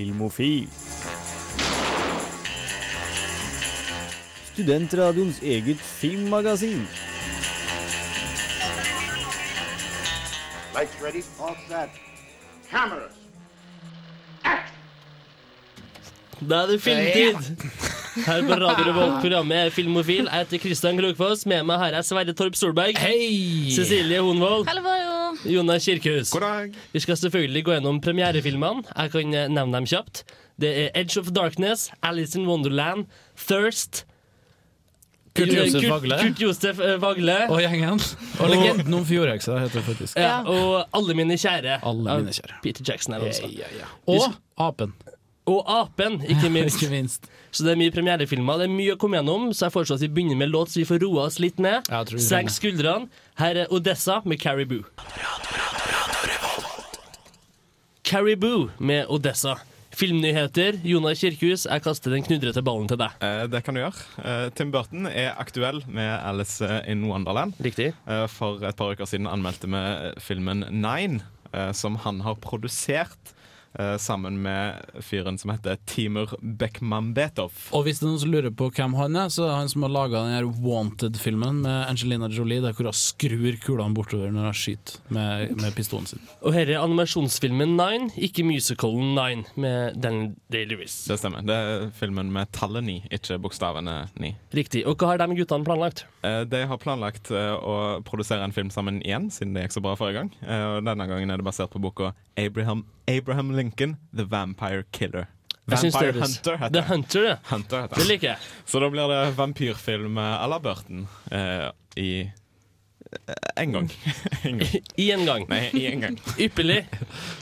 [0.00, 0.68] Filmofil.
[4.52, 6.86] Studentradioens eget filmmagasin.
[10.74, 11.90] Lights ready, all set.
[12.70, 13.12] Cameras.
[16.40, 17.34] Da er det filmtid!
[18.26, 20.24] Her på Radio Revolt, programmet er Filmofil.
[20.32, 21.46] Jeg heter Kristian Krokfoss.
[21.46, 22.96] Med meg har jeg Sverre Torp Solberg.
[22.98, 23.68] Hei!
[23.76, 24.64] Cecilie Honvold.
[24.68, 25.09] Hallo,
[25.44, 26.30] Jonas Kirkehus.
[26.30, 26.74] God dag.
[26.92, 28.84] Vi skal selvfølgelig gå gjennom premierefilmene.
[28.96, 30.24] Jeg kan eh, nevne dem kjapt.
[30.60, 33.06] Det er Edge of Darkness, Alice in Wonderland,
[33.48, 34.04] Thirst
[35.34, 36.18] Kurt Josef Vagle.
[36.18, 37.36] Kurt Josef eh, Vagle.
[37.48, 38.02] Og gjengen.
[38.40, 40.18] Og legenden om fjordheksa, heter det faktisk.
[40.18, 41.78] Ja, og Alle mine kjære.
[41.86, 42.58] Alle mine kjære.
[42.64, 43.50] Peter Jackson er det også.
[43.54, 43.90] Ja, ja, ja.
[44.10, 44.94] Og Apen,
[45.50, 46.78] Og Apen, ikke minst.
[46.78, 47.26] ikke minst.
[47.50, 48.60] Så det er mye premierefilmer.
[48.62, 50.78] Det er mye å komme gjennom, så jeg foreslår at vi begynner med låt, så
[50.82, 51.88] vi får roa oss litt ned.
[52.22, 53.08] Senk skuldrene.
[53.40, 54.84] Her er Odessa med Caribou.
[58.02, 59.58] Caribou med Odessa.
[59.90, 60.78] Filmnyheter.
[60.86, 63.16] Jonar Kirkhus, jeg kaster den knudrete ballen til deg.
[63.26, 64.04] Eh, Det kan du gjøre.
[64.22, 67.58] Eh, Tim Burton er aktuell med Alice in Wonderland.
[67.60, 67.90] Riktig.
[68.06, 71.20] Eh, For et par uker siden anmeldte vi eh, filmen Nine,
[71.52, 73.34] eh, som han har produsert
[73.78, 77.52] eh, sammen med fyren som heter Timur Bekmambetov.
[77.76, 79.72] Og hvis det er noen som lurer på hvem han er, så er det han
[79.72, 84.50] som har laga den Wanted-filmen med Angelina Jolie, der hvor hun skrur kulene bortover når
[84.50, 86.22] hun skyter med, med pistolen sin.
[86.42, 91.04] Og her er animasjonsfilmen Nine, ikke musicalen Nine, med Daniel Day-Lewis.
[91.10, 91.44] Det stemmer.
[91.46, 94.34] Det er filmen med tallet ni, ikke bokstavene ni.
[94.56, 94.84] Riktig.
[94.88, 96.04] Og hva har de guttene planlagt?
[96.26, 99.84] Eh, De har planlagt eh, å produsere en film sammen igjen, siden det gikk så
[99.84, 100.32] bra forrige gang.
[100.44, 102.84] Eh, Og Denne gangen er det basert på boka Abraham,
[103.18, 105.26] Abraham Lincoln, The Vampire Killer.
[105.70, 106.82] Vampire det er- Hunter heter det.
[106.88, 107.36] Hunter, ja.
[107.50, 108.38] Hunter heter Det liker jeg.
[108.66, 113.90] Så da blir det vampyrfilm à la Burton eh, i eh, en gang.
[114.42, 114.68] en gang.
[114.96, 115.46] I en gang.
[115.50, 116.18] Nei, i en gang.
[116.46, 116.80] Ypperlig.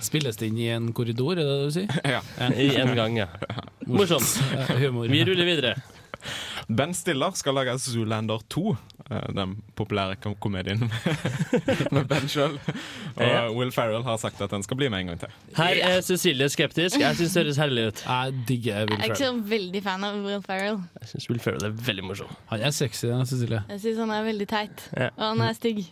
[0.05, 2.01] Spilles det inn i en korridor, er det det du sier?
[2.17, 2.21] Ja.
[2.53, 3.29] I en gang, ja.
[3.87, 4.35] Morsomt.
[4.57, 5.09] Eh, Humor.
[5.09, 5.77] Vi ruller videre.
[6.69, 8.63] Ben Stiller skal lage Zoolander 2.
[9.11, 12.59] eh, Den populære kom komedien med, Ben sjøl.
[13.17, 15.33] Og Will Ferrell har sagt at den skal bli med en gang til.
[15.57, 17.01] Her er Cecilie skeptisk.
[17.01, 18.03] Jeg syns det høres herlig ut.
[18.05, 20.81] Jeg digger Will Jeg er ikke så veldig fan av Will Ferrell.
[21.01, 22.35] Jeg synes Will Ferrell er veldig morsom.
[22.53, 23.63] Han er sexy, den, Cecilie.
[23.73, 24.89] Jeg syns han er veldig teit.
[24.97, 25.09] Ja.
[25.17, 25.85] Og han er stygg.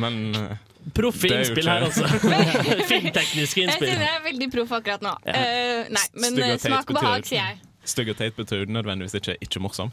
[0.00, 0.56] Men eh,
[0.96, 2.08] Proffe innspill her, altså.
[2.90, 3.92] Filmtekniske Jeg innspill.
[3.92, 5.12] synes jeg er veldig proff akkurat nå.
[5.28, 5.36] Ja.
[5.36, 7.60] Uh, nei, men smak og behag, sier jeg.
[7.84, 9.92] Stygg og teit betyr nødvendigvis ikke ikke morsom.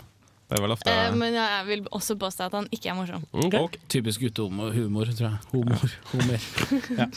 [0.49, 3.25] Det er vel ofte Eh, men jeg vil også påstå at han ikke er morsom.
[3.33, 3.59] Okay.
[3.59, 3.81] Okay.
[3.89, 5.37] Typisk guttehumor, tror jeg.
[5.53, 5.93] Humor.
[6.13, 6.49] Homer.
[6.99, 7.09] Ja.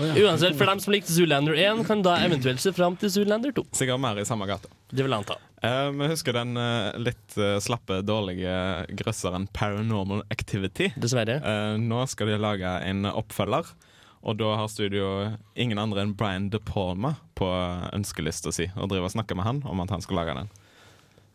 [0.00, 0.14] Oh, ja.
[0.24, 3.66] Uansett, for dem som likte Zoolander 1, kan da eventuelt se fram til Zoolander 2.
[3.76, 4.70] Sikkert mer i samme gata.
[4.88, 5.36] Det vil jeg anta.
[5.62, 8.54] Eh, Vi husker den uh, litt uh, slappe, dårlige
[9.02, 10.88] grøsseren Paranormal Activity.
[10.96, 11.36] Dessverre.
[11.44, 13.68] Eh, nå skal de lage en oppfølger,
[14.24, 15.10] og da har studio
[15.60, 17.50] ingen andre enn Brian De Palma på
[17.98, 20.52] ønskelista si, og driver og snakker med han om at han skal lage den.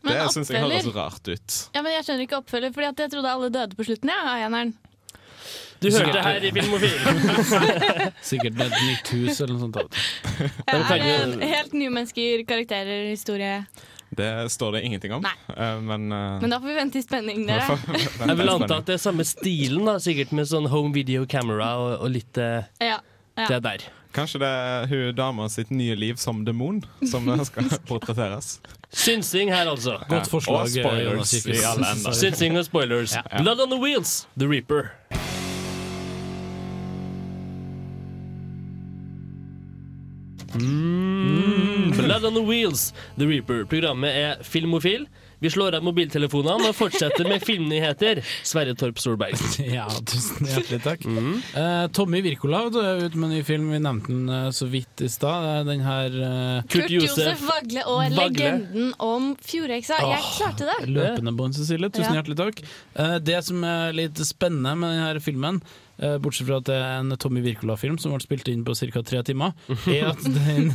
[0.07, 1.55] Men det syns jeg høres rart ut.
[1.75, 4.11] Ja, men Jeg skjønner ikke oppfølger, Fordi jeg trodde alle døde på slutten.
[4.13, 4.77] Ja, av eneren.
[5.81, 6.95] Du hørte det her i Filmofil.
[8.31, 9.99] Sikkert med et nytt hus eller noe sånt.
[10.71, 13.59] Er det en helt nye mennesker, karakterer, historie?
[14.17, 15.33] Det står det ingenting om, Nei.
[15.51, 17.75] eh, men, uh, Men da får vi vente i spenning, dere.
[18.23, 21.73] Jeg vil anta at det er samme stilen, da, sikkert med sånn home video camera
[21.83, 23.01] og, og litt uh, Ja,
[23.35, 23.49] ja.
[23.51, 23.85] det der.
[24.17, 28.57] Kanskje det er hun dama sitt nye liv som demon som skal portretteres.
[28.89, 29.99] Synsing her, altså.
[30.09, 30.65] Godt forslag.
[30.65, 32.17] Og spoilers i alle ender.
[32.17, 33.13] Synsing og spoilers.
[33.13, 33.43] Ja.
[33.43, 34.89] Blood on the Wheels, The Reaper.
[40.55, 43.65] Mm, Blood on the Wheels, The Reaper.
[43.65, 45.07] Programmet er Filmofil.
[45.39, 48.23] Vi slår av mobiltelefonene og fortsetter med filmnyheter.
[48.47, 49.37] Sverre Torp Solberg.
[49.77, 51.03] Ja, tusen hjertelig takk.
[51.05, 53.67] Eh, Tommy Wirkola er ute med en ny film.
[53.73, 55.45] Vi nevnte den uh, så vidt i stad.
[55.45, 58.21] Det er Den her uh, Kurt Kurt Josef Josef Vagle og Vagle.
[58.23, 59.99] legenden om Fjordøksa.
[60.13, 60.77] Jeg klarte det!
[60.89, 61.91] løpende bånd, Cecilie.
[61.93, 62.21] Tusen Ja.
[62.21, 62.63] hjertelig takk.
[62.97, 65.59] Eh, det som er litt spennende med denne filmen,
[65.99, 69.03] eh, bortsett fra at det er en Tommy Wirkola-film som ble spilt inn på ca.
[69.05, 69.53] tre timer,
[69.91, 70.71] er at den,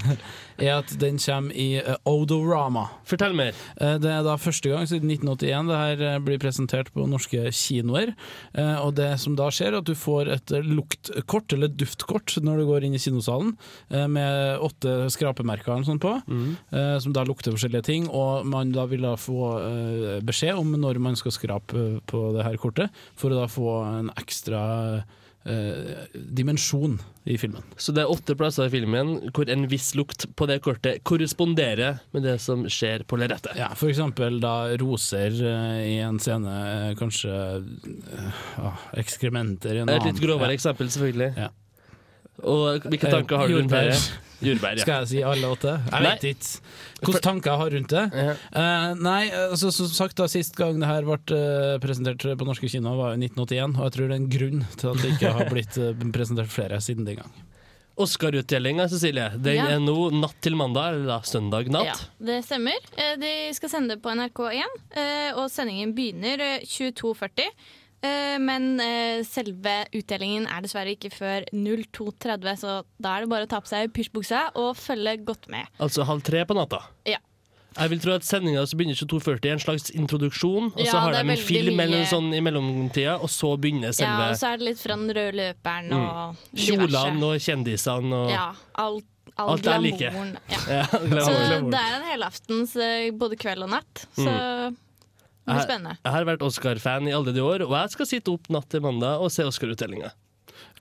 [0.63, 2.87] er at den kommer i uh, Odorama.
[3.09, 3.57] Fortell mer.
[3.81, 7.51] Uh, Det er da første gang siden 1981 det her eh, blir presentert på norske
[7.55, 8.13] kinoer.
[8.57, 12.63] Uh, Og det som da skjer, er at du får et luktkort, eller duftkort, når
[12.63, 13.55] du går inn i kinosalen,
[13.91, 16.13] med åtte skrapemerker eller sånt på,
[16.73, 18.07] eh, som da lukter forskjellige ting.
[18.09, 19.51] Og man da vil da få
[20.25, 24.11] beskjed om når man skal skrape på det her kortet, for å da få en
[24.21, 24.63] ekstra
[25.45, 27.63] eh, dimensjon i filmen.
[27.77, 32.01] Så det er åtte plasser i filmen hvor en viss lukt på det kortet korresponderer
[32.13, 33.55] med det som skjer på lerretet.
[33.59, 36.57] Ja, for eksempel da roser eh, i en scene,
[36.91, 37.33] eh, kanskje
[38.59, 40.01] ah, ekskrementer i en annen.
[40.03, 40.59] Et litt grovere Ja.
[40.59, 41.33] eksempel, selvfølgelig.
[41.39, 41.51] Ja.
[42.43, 43.97] Og hvilke Eh, tanker har du rundt det?
[44.43, 44.83] Jordbær, ja.
[44.83, 45.77] Skal jeg si alle åtte?
[45.87, 46.01] Jeg Nei.
[46.17, 48.03] vet ikke hvilke tanker jeg har rundt det.
[48.13, 48.33] Ja.
[48.57, 52.67] Uh, nei, altså, som sagt da, Sist gang det her ble eh, presentert på norske
[52.69, 53.79] kinoer, var i 1981.
[53.79, 55.79] Og jeg tror det er en grunn til at det ikke har blitt
[56.13, 57.33] presentert flere siden den gang.
[58.03, 59.67] Oscar-utdelinga, Cecilie, den Ja.
[59.77, 61.85] er nå natt til mandag, eller da søndag natt.
[61.87, 61.95] Ja,
[62.25, 62.73] det stemmer.
[62.97, 64.65] Eh, De skal sende det på NRK1,
[64.97, 67.47] eh, og sendingen begynner eh, 22.40.
[68.03, 73.47] Eh, Men eh, selve utdelingen er dessverre ikke før 02.30, så da er det bare
[73.47, 75.69] å ta på seg pysjbuksa og følge godt med.
[75.83, 76.83] Altså halv tre på natta.
[77.09, 77.21] Ja.
[77.73, 80.99] Jeg vil tro at sendinga som begynner 22.40 er en slags introduksjon, og så Ja,
[81.07, 84.51] har de en film eller sånn i mellomtida, og så begynner selve Ja, og så
[84.51, 88.51] er det litt fra den røde løperen og kjolene og kjendisene og Ja,
[88.83, 89.09] alt
[89.41, 90.11] all Alt er like.
[90.13, 90.61] Ja.
[90.69, 90.85] Ja,
[91.25, 91.33] Så
[91.73, 94.03] det er en helaftens eh, både kveld og natt.
[94.19, 94.29] Så
[95.45, 95.99] det blir Jeg- spennende.
[96.05, 98.81] Jeg har vært Oscar-fan i alle de år, og jeg skal sitte opp natt til
[98.81, 100.13] mandag og se Oscar-utdelinga.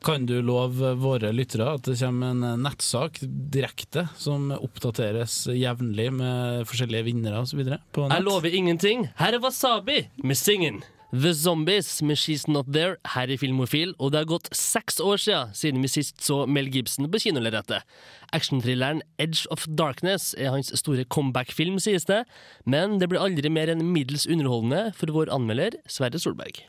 [0.04, 6.12] Kan du love våre lyttere at det kommer en eh, nettsak direkte som oppdateres jevnlig
[6.13, 7.62] med forskjellige vinnere osv.?
[7.62, 9.10] Jeg lover ingenting.
[9.18, 10.81] Her er Wasabi med Singen.
[11.13, 15.19] The Zombies med She's Not There her i Filmofil, og det har gått seks år
[15.19, 17.84] siden, siden vi sist så Mel Gibson på kinolerretet.
[18.31, 22.24] Actionthrilleren Edge of Darkness er hans store comeback-film, sies det,
[22.63, 26.63] men det blir aldri mer enn middels underholdende for vår anmelder Sverre Solberg.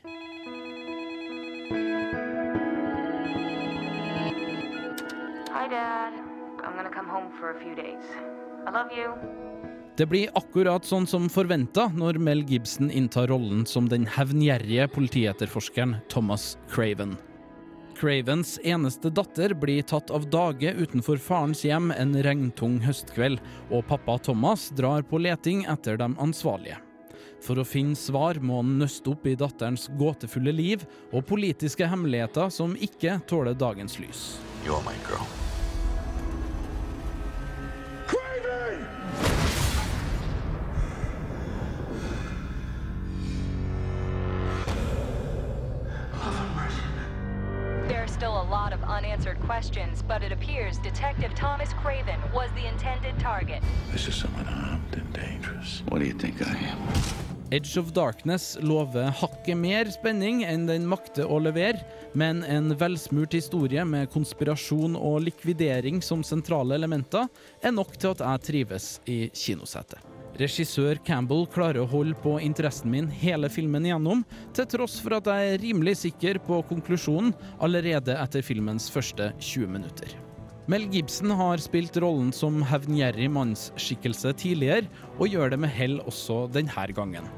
[5.55, 6.19] Hi, Dad.
[6.67, 8.03] I'm gonna come home for a few days.
[8.67, 9.52] I love.
[9.97, 15.99] Det blir akkurat sånn som forventa når Mel Gibson inntar rollen som den hevngjerrige politietterforskeren
[16.09, 17.13] Thomas Craven.
[18.03, 23.39] Cravens eneste datter blir tatt av dage utenfor farens hjem en regntung høstkveld,
[23.71, 26.81] og pappa Thomas drar på leting etter de ansvarlige.
[27.45, 32.51] For å finne svar må han nøste opp i datterens gåtefulle liv og politiske hemmeligheter
[32.55, 34.29] som ikke tåler dagens lys.
[34.65, 35.27] You're my girl.
[48.23, 53.19] Still a lot of unanswered questions, but it appears Detective Thomas Craven was the intended
[53.19, 53.61] target.
[53.91, 55.83] This is someone armed and dangerous.
[55.89, 56.79] What do you think I am?
[57.51, 61.83] Edge of Darkness lover hakket mer spenning enn den makter å levere,
[62.15, 67.27] men en velsmurt historie med konspirasjon og likvidering som sentrale elementer
[67.61, 70.12] er nok til at jeg trives i kinosetet.
[70.41, 74.23] Regissør Campbell klarer å holde på interessen min hele filmen igjennom,
[74.57, 79.75] til tross for at jeg er rimelig sikker på konklusjonen allerede etter filmens første 20
[79.75, 80.17] minutter.
[80.73, 84.89] Mel Gibson har spilt rollen som hevngjerrig mannsskikkelse tidligere,
[85.19, 87.29] og gjør det med hell også denne gangen.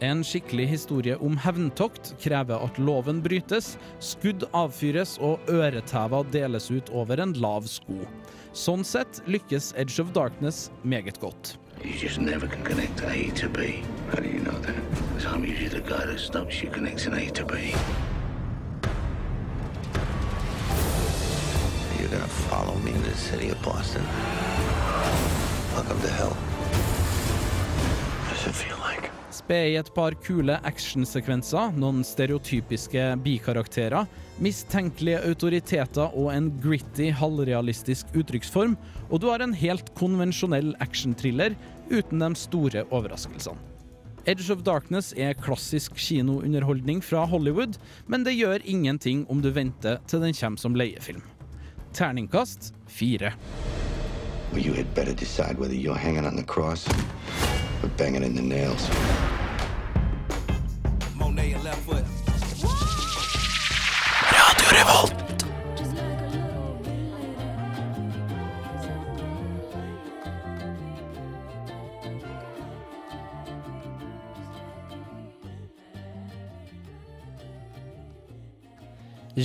[0.00, 6.92] En skikkelig historie om hevntokt krever at loven brytes, skudd avfyres og øretever deles ut
[6.94, 8.06] over en lav sko.
[8.54, 11.58] Sånn sett lykkes Edge of Darkness meget godt.
[11.84, 13.82] You just never can connect A to B.
[14.10, 14.76] How do you know that?
[15.08, 17.74] Because I'm usually the guy that stops you connecting A to B.
[21.98, 24.02] You're gonna follow me into the city of Boston?
[25.74, 26.34] Welcome to hell.
[28.26, 29.10] What's it feel like?
[29.30, 34.08] Spe i et par kule actionsekvenser, noen stereotypiske bikarakterer,
[34.42, 38.74] mistenkelige autoriteter og en gritty, halvrealistisk uttrykksform,
[39.08, 41.56] og du har en helt konvensjonell actionthriller
[41.90, 43.58] uten de store overraskelsene.
[44.28, 50.02] Edge of Darkness er klassisk kinounderholdning fra Hollywood, men det gjør ingenting om du venter
[50.06, 51.22] til den kommer som leiefilm.
[51.96, 53.32] Terningkast fire.
[54.52, 56.88] Well, you had better decide whether you're hanging on the cross
[57.82, 58.88] or banging in the nails.
[61.16, 62.17] Monet left foot.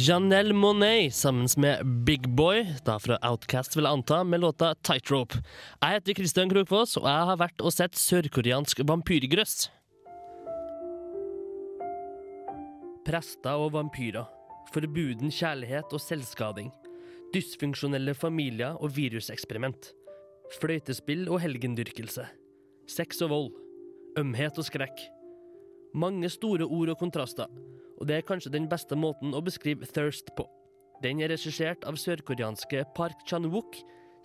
[0.03, 5.37] Janelle Monet sammen med Big Boy, da fra Outcast vil jeg anta, med låta Tightrope.
[5.79, 9.69] Jeg heter Christian Krokfoss, og jeg har vært og sett sørkoreansk vampyrgrøss.
[13.07, 14.27] Prester og vampyrer.
[14.73, 16.71] Forbuden kjærlighet og selvskading.
[17.31, 19.93] Dysfunksjonelle familier og viruseksperiment.
[20.57, 22.27] Fløytespill og helgendyrkelse.
[22.91, 23.53] Sex og vold.
[24.19, 25.05] Ømhet og skrekk.
[25.95, 27.47] Mange store ord og kontraster,
[28.03, 30.43] og det er kanskje den beste måten å beskrive Thirst på.
[30.99, 33.77] Den er regissert av sørkoreanske Park Chan-wook,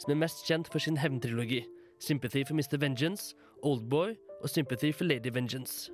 [0.02, 1.62] som er mest kjent for sin hevntrilogi
[2.02, 2.78] Sympathy for Mr.
[2.78, 5.90] Vengeance, Oldboy og Sympathy for Lady Vengeance.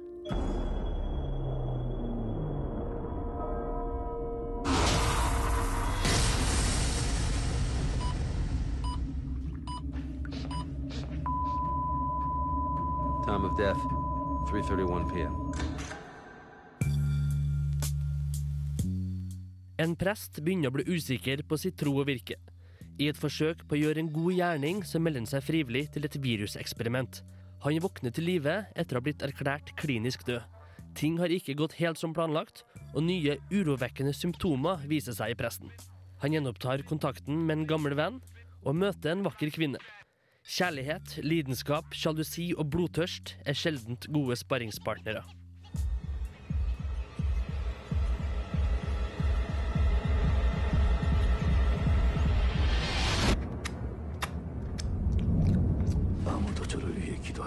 [13.25, 13.81] Time of death,
[14.49, 15.54] 3.31 p.m.
[19.75, 22.37] En prest begynner å bli usikker på sitt tro og virke.
[23.03, 26.07] I et forsøk på å gjøre en god gjerning, så melder han seg frivillig til
[26.07, 27.25] et viruseksperiment.
[27.65, 30.45] Han våkner til live etter å ha blitt erklært klinisk død.
[30.95, 32.63] Ting har ikke gått helt som planlagt,
[32.95, 35.73] og nye urovekkende symptomer viser seg i presten.
[36.23, 38.23] Han gjenopptar kontakten med en gammel venn,
[38.63, 39.83] og møter en vakker kvinne.
[40.45, 45.25] Kjærlighet, lidenskap, sjalusi og blodtørst er sjeldent gode sparringspartnere.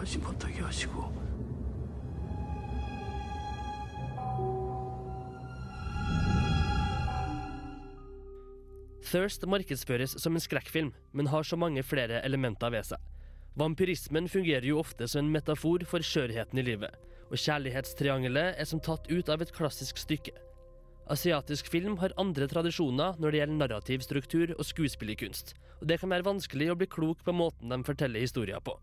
[0.06, 1.22] 하지 못하게 하시고
[9.12, 13.00] Thirst markedsføres som en skrekkfilm, men har så mange flere elementer ved seg.
[13.60, 16.94] Vampyrismen fungerer jo ofte som en metafor for skjørheten i livet,
[17.28, 20.32] og kjærlighetstriangelet er som tatt ut av et klassisk stykke.
[21.12, 25.52] Asiatisk film har andre tradisjoner når det gjelder narrativ struktur og skuespillerkunst,
[25.82, 28.78] og det kan være vanskelig å bli klok på måten de forteller historier på.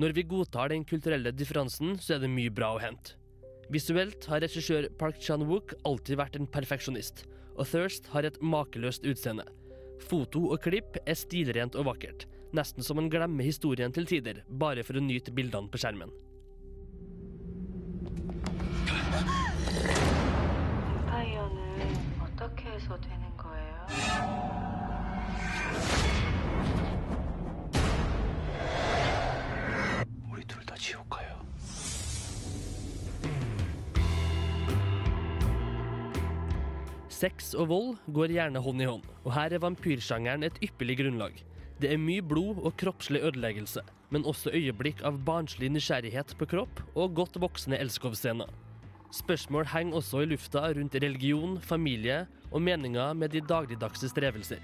[0.00, 3.18] Når vi godtar den kulturelle differansen, så er det mye bra å hente.
[3.72, 9.44] Visuelt har regissør Park Chan-wook alltid vært en perfeksjonist, og Thirst har et makeløst utseende.
[10.08, 12.24] Foto og klipp er stilrent og vakkert,
[12.56, 16.12] nesten som man glemmer historien til tider, bare for å nyte bildene på skjermen.
[37.22, 41.36] Sex og vold går gjerne hånd i hånd, og her er vampyrsjangeren et ypperlig grunnlag.
[41.78, 46.82] Det er mye blod og kroppslig ødeleggelse, men også øyeblikk av barnslig nysgjerrighet på kropp
[46.96, 48.50] og godt voksne elskovsscener.
[49.14, 54.58] Spørsmål henger også i lufta rundt religion, familie og meninger med de dagligdagse strevelser.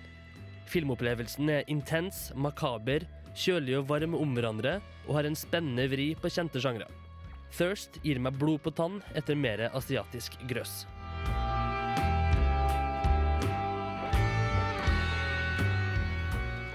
[0.67, 3.07] Filmopplevelsen er intens, makaber,
[3.38, 6.91] kjølig og varm om hverandre, og har en spennende vri på kjente sjangre.
[7.55, 10.88] Thirst gir meg blod på tann etter mer asiatisk grøss.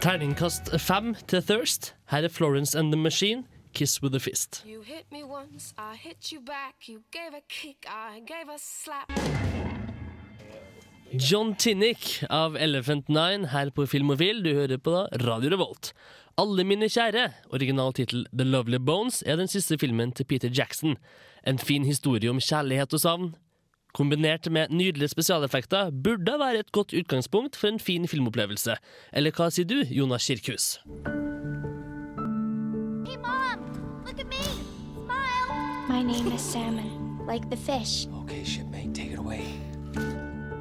[0.04, 1.96] Terningkast fem til Thirst.
[2.12, 3.44] Her er Florence and the Machine,
[3.74, 4.66] Kiss with a Fist.
[4.68, 6.90] You hit me once, I hit you back.
[6.90, 9.08] You gave a kick, I gave a slap.
[11.14, 14.44] John Tinnick av Elephant Nine her på Filmofil.
[14.44, 15.94] Du hører på da Radio Revolt.
[16.38, 20.98] Alle mine kjære, original tittel The Lovely Bones, er den siste filmen til Peter Jackson.
[21.48, 23.36] En fin historie om kjærlighet og savn.
[23.94, 28.74] Kombinert med nydelige spesialeffekter burde være et godt utgangspunkt for en fin filmopplevelse.
[29.14, 30.66] Eller hva sier du, Jonas Kirkhus?
[33.06, 33.62] Hey, Mom!
[34.08, 34.42] Look at me!
[34.98, 35.54] Smile!
[35.90, 38.08] My name is Salmon, like the fish.
[38.24, 39.46] Okay, shipmate, take it away.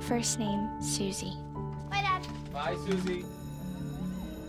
[0.00, 1.32] First name, Susie.
[1.90, 2.28] Bye, Dad.
[2.52, 3.24] Bye, Susie.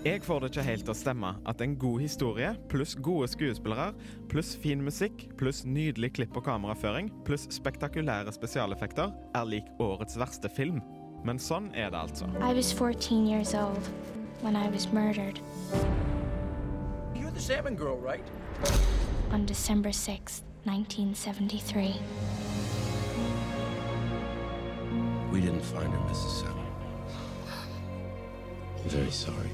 [0.04, 3.94] Jeg får det ikke helt til å stemme at en god historie pluss gode skuespillere
[4.28, 10.52] pluss fin musikk pluss nydelig klipp og kameraføring pluss spektakulære spesialeffekter er lik årets verste
[10.52, 10.82] film.
[11.24, 12.28] Men sånn er det altså.
[12.44, 13.88] I was 14 years old
[14.42, 15.40] when I was murdered
[17.16, 18.28] You're the salmon girl, right?
[19.32, 21.96] on December 6th, 1973.
[25.32, 26.42] We didn't find her, Mrs.
[26.42, 26.66] Salmon.
[28.84, 29.50] I'm very sorry.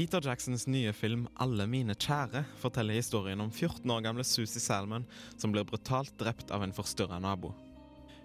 [0.00, 5.04] Peter Jacksons nye film 'Alle mine kjære' forteller historien om 14 år gamle Susie Salmon
[5.36, 7.50] som blir brutalt drept av en forstyrra nabo.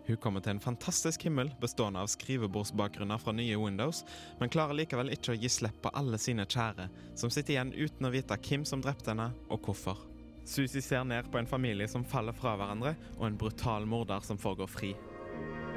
[0.07, 4.05] Hun kommer til en fantastisk himmel bestående av skrivebordsbakgrunner fra nye Windows,
[4.39, 8.07] men klarer likevel ikke å gi slipp på alle sine kjære, som sitter igjen uten
[8.07, 9.99] å vite hvem som drepte henne, og hvorfor.
[10.45, 14.39] Susie ser ned på en familie som faller fra hverandre, og en brutal morder som
[14.39, 14.95] foregår fri.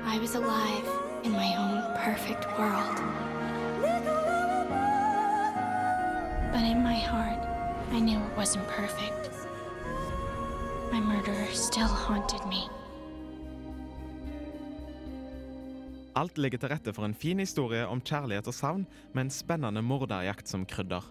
[0.07, 0.87] I was alive
[1.25, 3.38] in my own perfect world.
[6.53, 7.45] But in my heart,
[7.93, 9.31] I knew it wasn't perfect.
[10.91, 12.69] My murderer still haunted me.
[16.17, 19.83] Alt ligger til rette for en fin historie om kjærlighet og savn, med en spennende
[19.85, 21.05] morderjakt som krydder.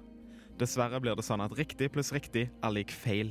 [0.58, 3.30] Dessverre blir det sånn at riktig pluss riktig er lik feil.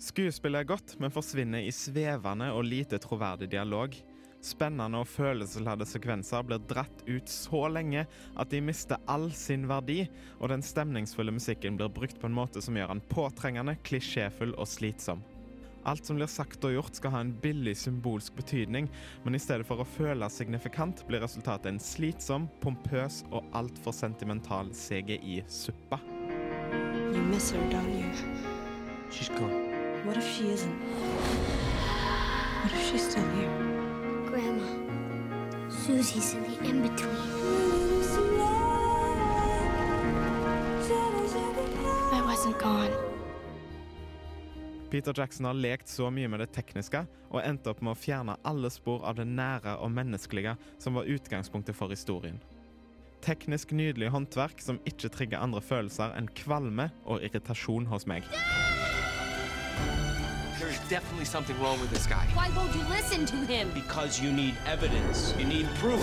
[0.00, 3.96] Skuespillet er godt, men forsvinner i svevende og lite troverdig dialog.
[4.40, 8.06] Spennende og følelsesladde sekvenser blir dratt ut så lenge
[8.40, 10.06] at de mister all sin verdi,
[10.40, 14.68] og den stemningsfulle musikken blir brukt på en måte som gjør den påtrengende, klisjéfull og
[14.70, 15.20] slitsom.
[15.88, 18.88] Alt som blir sagt og gjort skal ha en billig symbolsk betydning,
[19.24, 24.72] men i stedet for å føles signifikant, blir resultatet en slitsom, pompøs og altfor sentimental
[24.76, 26.00] CGI-suppe.
[27.12, 28.08] You miss her, don't you?
[29.10, 29.68] She's gone.
[30.06, 30.80] What if she isn't?
[32.62, 33.79] What if she's still here?
[34.30, 34.62] Grandma,
[35.68, 37.16] Susie's in the in between.
[42.12, 42.92] I wasn't gone.
[44.90, 48.36] Peter Jackson har lekt så mye med det tekniske og endte opp med å fjerne
[48.46, 52.38] alle spor av det nære og menneskelige som var utgangspunktet for historien.
[53.26, 58.30] Teknisk nydelig håndverk som ikke trigger andre følelser enn kvalme og irritasjon hos meg.
[60.90, 62.26] Definitely something wrong with this guy.
[62.34, 63.70] Why won't you listen to him?
[63.74, 65.32] Because you need evidence.
[65.38, 66.02] You need proof.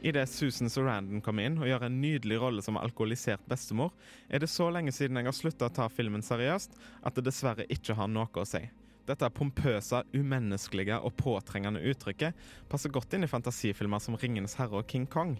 [0.00, 3.90] Idet Susan Sarandon kommer inn og gjør en nydelig rolle som alkoholisert bestemor,
[4.30, 7.66] er det så lenge siden jeg har slutta å ta filmen seriøst at det dessverre
[7.66, 8.62] ikke har noe å si.
[9.10, 14.86] Dette pompøse, umenneskelige og påtrengende uttrykket passer godt inn i fantasifilmer som 'Ringenes herre' og
[14.86, 15.34] 'King Kong'.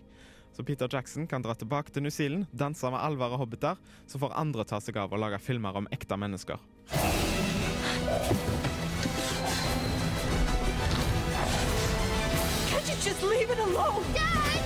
[0.56, 4.18] Så Peter Jackson kan dra tilbake til New Zealand, danse med alvor og hobbiter, så
[4.18, 6.58] får andre ta seg av å lage filmer om ekte mennesker.
[13.00, 14.04] Just leave it alone?
[14.12, 14.60] Dad!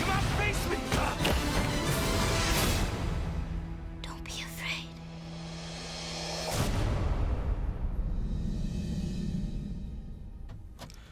[0.00, 0.78] Come on, face me!
[4.02, 4.88] Don't be afraid.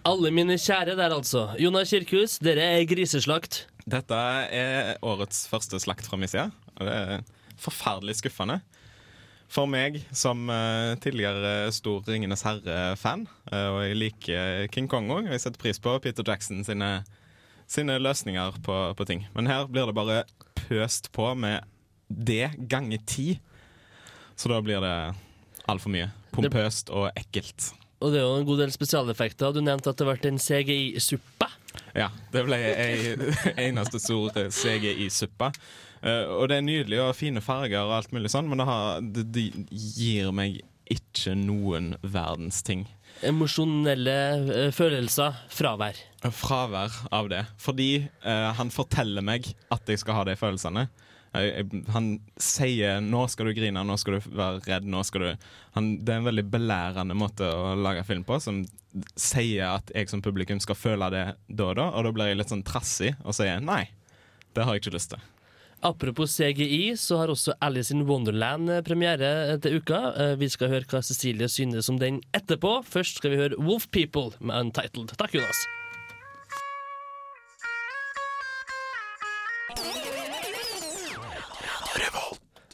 [0.04, 1.50] Alle mine kjære der, altså.
[1.60, 3.66] Jonas Kirkhus, dere er griseslakt.
[3.90, 4.18] Dette
[4.54, 7.24] er årets første slakt fra min side, og det er
[7.60, 8.60] forferdelig skuffende.
[9.52, 15.26] For meg som eh, tidligere stor Ringenes herre-fan, eh, og jeg liker King Kong òg,
[15.26, 17.02] og jeg setter pris på Peter Jackson sine,
[17.68, 19.26] sine løsninger på, på ting.
[19.36, 20.22] Men her blir det bare
[20.56, 21.66] pøst på med
[22.08, 23.28] det ganger ti.
[24.36, 24.96] Så da blir det
[25.68, 26.08] altfor mye.
[26.32, 27.74] Pompøst og ekkelt.
[28.02, 29.52] Og det er jo en god del spesialeffekter.
[29.54, 31.48] Du nevnte at det ble en CGI-suppe.
[31.96, 33.14] Ja, det ble ei
[33.68, 35.52] eneste stor i suppa.
[36.02, 39.04] Uh, og det er nydelig og fine farger og alt mulig sånn, men det, har,
[39.04, 40.58] det, det gir meg
[40.90, 42.82] ikke noen verdens ting.
[43.22, 44.16] Emosjonelle
[44.48, 45.36] uh, følelser.
[45.52, 46.00] Fravær.
[46.34, 47.44] Fravær av det.
[47.62, 47.90] Fordi
[48.24, 50.88] uh, han forteller meg at jeg skal ha de følelsene.
[51.32, 55.30] Han sier 'nå skal du grine, nå skal du være redd', nå skal du
[55.74, 58.66] han, Det er en veldig belærende måte å lage film på, som
[59.16, 62.36] sier at jeg som publikum skal føle det da og da, og da blir jeg
[62.36, 63.88] litt sånn trassig og sier 'nei,
[64.54, 65.20] det har jeg ikke lyst til'.
[65.82, 70.14] Apropos CGI, så har også Alice in Wonderland eh, premiere til uka.
[70.14, 72.84] Eh, Vi skal høre hva Cecilie synes om den etterpå.
[72.86, 75.16] Først skal vi høre Wolf People med Untitled.
[75.18, 75.66] Takk, Jonas.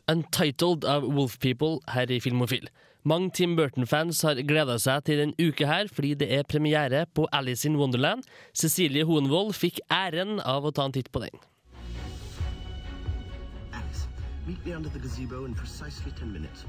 [0.08, 2.70] Untitled av Wolf People her i Filmofil.
[3.04, 7.26] Mange Tim Burton-fans har gleda seg til denne uke her, fordi det er premiere på
[7.32, 8.24] Alice in Wonderland.
[8.56, 11.36] Cecilie Hoenvold fikk æren av å ta en titt på den.
[13.76, 14.08] Alice,
[14.46, 16.64] meet me under the gazebo in precisely ten minutes.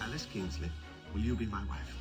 [0.00, 0.72] Alice Kingsley,
[1.12, 1.92] will you be my wife?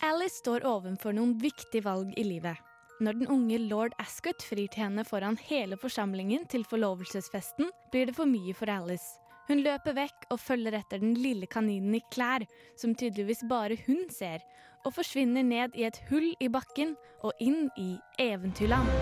[0.00, 2.69] Alice står ovenfor noen viktige valg i livet.
[3.00, 8.14] Når den unge lord Ascot frir til henne foran hele forsamlingen til forlovelsesfesten, blir det
[8.18, 9.16] for mye for Alice.
[9.48, 12.44] Hun løper vekk og følger etter den lille kaninen i klær,
[12.76, 14.44] som tydeligvis bare hun ser,
[14.84, 16.92] og forsvinner ned i et hull i bakken
[17.24, 18.92] og inn i eventyrland.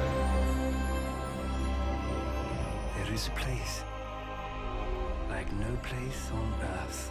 [2.95, 3.83] There is a place
[5.29, 7.03] like no place on earth.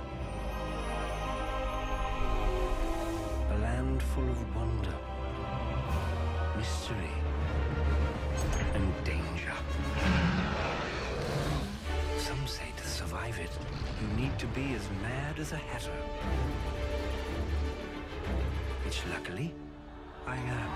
[3.52, 5.07] A land full of wonder,
[6.58, 7.14] mystery,
[8.74, 9.54] and danger.
[12.18, 13.52] Some say to survive it,
[14.02, 15.98] you need to be as mad as a hatter.
[18.84, 19.54] Which luckily,
[20.26, 20.72] I am.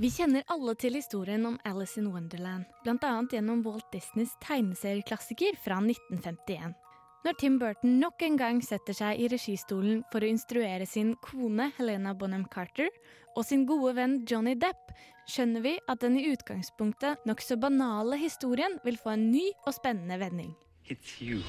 [0.00, 3.10] Vi kjenner alle til historien om Alice in Wonderland, bl.a.
[3.30, 6.72] gjennom Walt Disneys tegneserieklassiker fra 1951.
[7.20, 11.66] Når Tim Burton nok en gang setter seg i registolen for å instruere sin kone
[11.76, 12.88] Helena Bonham Carter
[13.36, 14.94] og sin gode venn Johnny Depp,
[15.28, 20.16] skjønner vi at den i utgangspunktet nokså banale historien vil få en ny og spennende
[20.22, 20.54] vending.
[20.88, 21.44] It's you.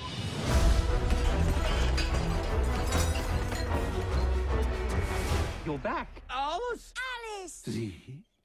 [5.64, 6.22] You're back.
[6.30, 6.92] Alice!
[7.00, 7.62] Alice!
[7.64, 7.94] The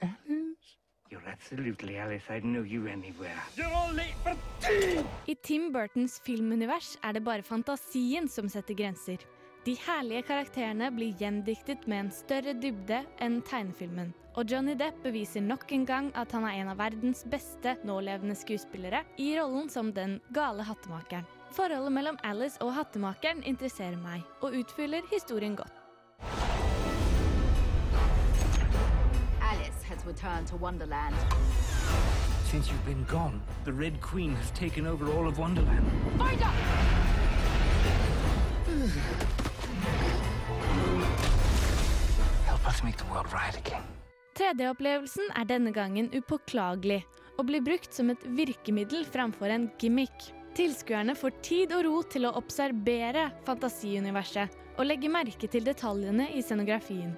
[0.00, 0.65] Alice?
[1.10, 2.24] You're absolutely Alice.
[2.28, 3.40] I'd know you anywhere.
[3.56, 5.04] You're all late for tea!
[5.28, 9.18] I Tim Burtons filmunivers er det bare fantasien som setter grenser.
[9.66, 14.12] De herlige karakterene blir gjendiktet med en større dybde enn tegnefilmen.
[14.36, 18.34] Og Johnny Depp beviser nok en gang at han er en av verdens beste nålevende
[18.38, 21.26] skuespillere i rollen som den gale hattemakeren.
[21.54, 26.55] Forholdet mellom Alice og hattemakeren interesserer meg, og utfyller historien godt.
[30.06, 31.16] Returned to Wonderland.
[32.44, 35.84] Since you've been gone, the Red Queen has taken over all of Wonderland.
[36.16, 36.52] Find her!
[42.46, 43.82] Help us make the world right again.
[44.38, 47.02] 3D-opplevelsen er denne gangen upåklagelig,
[47.38, 50.30] og blir brukt som et virkemiddel framfor en gimmick.
[50.54, 56.44] Tilskuerne får tid og ro til å observere fantasiuniverset og legge merke til detaljene i
[56.44, 57.16] scenografien.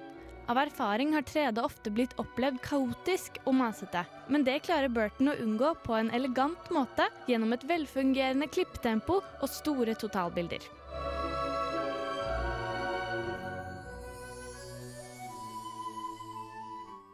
[0.49, 4.01] Av erfaring har 3D ofte blitt opplevd kaotisk og masete,
[4.33, 9.47] men det klarer Burton å unngå på en elegant måte gjennom et velfungerende klipptempo og
[9.59, 10.65] store totalbilder.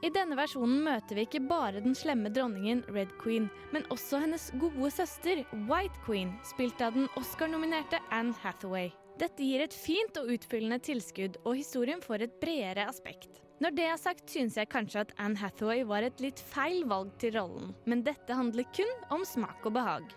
[0.06, 4.52] I denne versjonen møter vi ikke bare den slemme dronningen Red Queen, men også hennes
[4.62, 8.94] gode søster White Queen, spilt av den Oscar-nominerte Anne Hathaway.
[9.16, 13.40] Dette gir et fint og utfyllende tilskudd, og historien får et bredere aspekt.
[13.64, 17.14] Når det er sagt, synes jeg kanskje at Anne Hathaway var et litt feil valg
[17.22, 20.10] til rollen, men dette handler kun om smak og behag.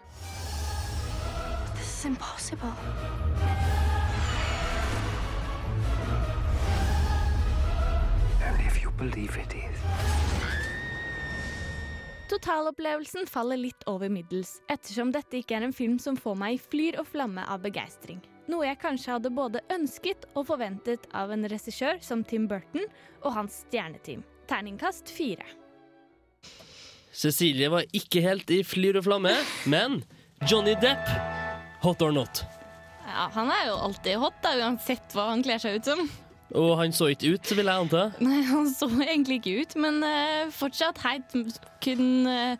[1.76, 2.72] This is impossible.
[8.42, 9.84] Only if you believe it is.
[12.28, 16.60] Totalopplevelsen faller litt over middels, ettersom dette ikke er en film som får meg i
[16.66, 18.18] flyr og flamme av begeistring.
[18.48, 22.86] Noe jeg kanskje hadde både ønsket og forventet av en regissør som Tim Burton
[23.20, 24.22] og hans stjerneteam.
[24.48, 25.44] Terningkast fire.
[27.12, 29.34] Cecilie var ikke helt i flyr og flamme,
[29.68, 30.00] men
[30.48, 31.10] Johnny Depp,
[31.82, 32.44] hot or not?
[33.04, 36.04] Ja, Han er jo alltid hot, da, uansett hva han kler seg ut som.
[36.56, 38.04] Og han så ikke ut, vil jeg anta.
[38.24, 41.36] Nei, han så egentlig ikke ut, men uh, fortsatt heit
[41.84, 42.54] kun Ja.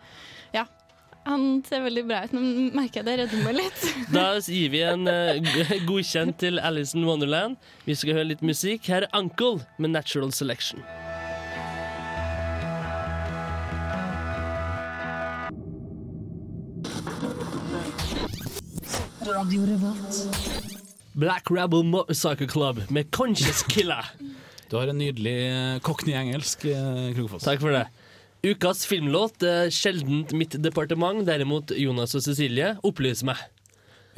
[1.28, 3.82] Han ser veldig bra ut, men merker jeg det redder meg litt.
[4.16, 7.58] Da gir vi en uh, godkjent til Alice in Wonderland.
[7.84, 8.88] Vi skal høre litt musikk.
[8.88, 10.80] Her er Uncle med Natural Selection.
[21.18, 24.08] Black Rebel Motorcycle Club med Conscious Killer.
[24.70, 27.44] Du har en nydelig eh, cockney-engelsk, eh, Krogfoss.
[27.44, 27.84] Takk for det.
[28.46, 33.40] Ukas filmlåt, er sjeldent mitt departement, derimot Jonas og Cecilie, opplys meg.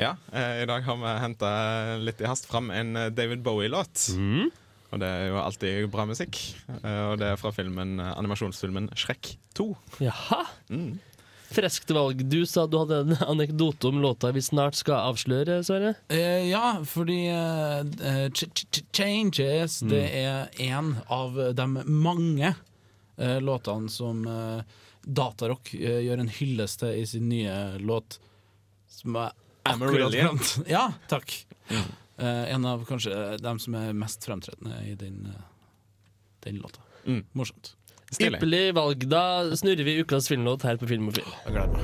[0.01, 1.53] Ja, eh, I dag har vi henta
[2.01, 4.11] litt i hast fram en eh, David Bowie-låt.
[4.91, 6.37] Og det er jo alltid bra musikk.
[6.83, 9.69] Eh, og det er fra filmen, animasjonsfilmen Shrek 2.
[10.05, 10.43] Jaha.
[11.51, 12.21] Freskt valg.
[12.31, 15.95] Du sa du hadde en anekdote om låta vi snart skal avsløre, Sverre.
[16.13, 19.89] Eh, ja, fordi eh, ch ch ch Changes Mm.
[19.97, 22.53] det er en av de mange
[23.41, 24.63] låtene som eh,
[25.03, 28.19] Datarock eh, gjør en hyllest til i sin nye låt.
[28.91, 29.33] Som er
[29.71, 30.39] Amarillion.
[30.69, 31.35] Ja, takk.
[31.71, 35.45] Eh, en av kanskje dem som er mest fremtredende i den, eh,
[36.47, 36.85] den låta.
[37.33, 37.75] Morsomt.
[38.19, 39.07] Ypperlig valg.
[39.09, 39.23] Da
[39.57, 41.29] snurrer vi ukas filmlåt her på Filmofil.
[41.47, 41.83] Jeg gleder meg.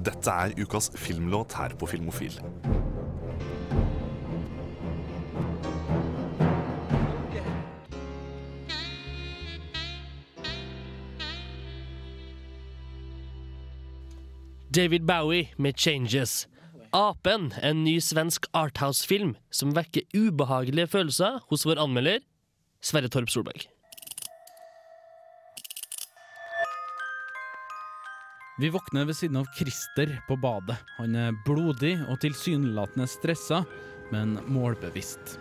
[0.00, 2.38] Dette er ukas filmlåt her på Filmofil.
[14.72, 16.46] David Bowie med 'Changes'.
[16.92, 22.22] Apen, en ny svensk arthouse-film som vekker ubehagelige følelser hos vår anmelder
[22.82, 23.66] Sverre Torp Solberg.
[28.60, 30.78] Vi våkner ved siden av Christer på badet.
[30.98, 33.64] Han er blodig og tilsynelatende stressa,
[34.12, 35.38] men målbevisst.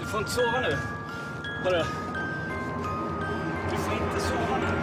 [0.00, 0.74] Du får ikke sove nå.
[1.64, 1.84] Bare.
[3.68, 4.75] Du får ikke sove nu.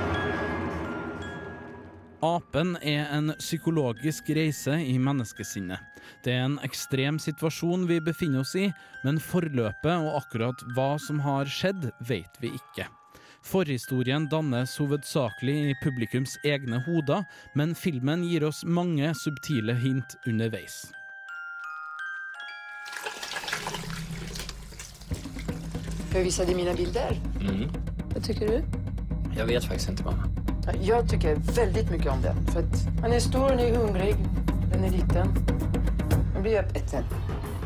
[2.23, 5.79] Apen er en psykologisk reise i menneskesinnet.
[6.23, 8.69] Det er en ekstrem situasjon vi befinner oss i,
[9.03, 12.87] men forløpet og akkurat hva som har skjedd, vet vi ikke.
[13.43, 17.25] Forhistorien dannes hovedsakelig i publikums egne hoder,
[17.59, 20.85] men filmen gir oss mange subtile hint underveis.
[26.07, 27.19] Får jeg vise deg mine bilder?
[27.43, 27.67] Mm.
[28.13, 28.79] Hva tycker du?
[29.35, 30.42] Jeg vet faktisk ikke, mamma.
[30.81, 32.45] Jag tycker väldigt mycket om den.
[32.45, 34.15] För att han är stor, han är hungrig,
[34.71, 35.27] den är liten.
[36.33, 37.03] Den blir uppäten.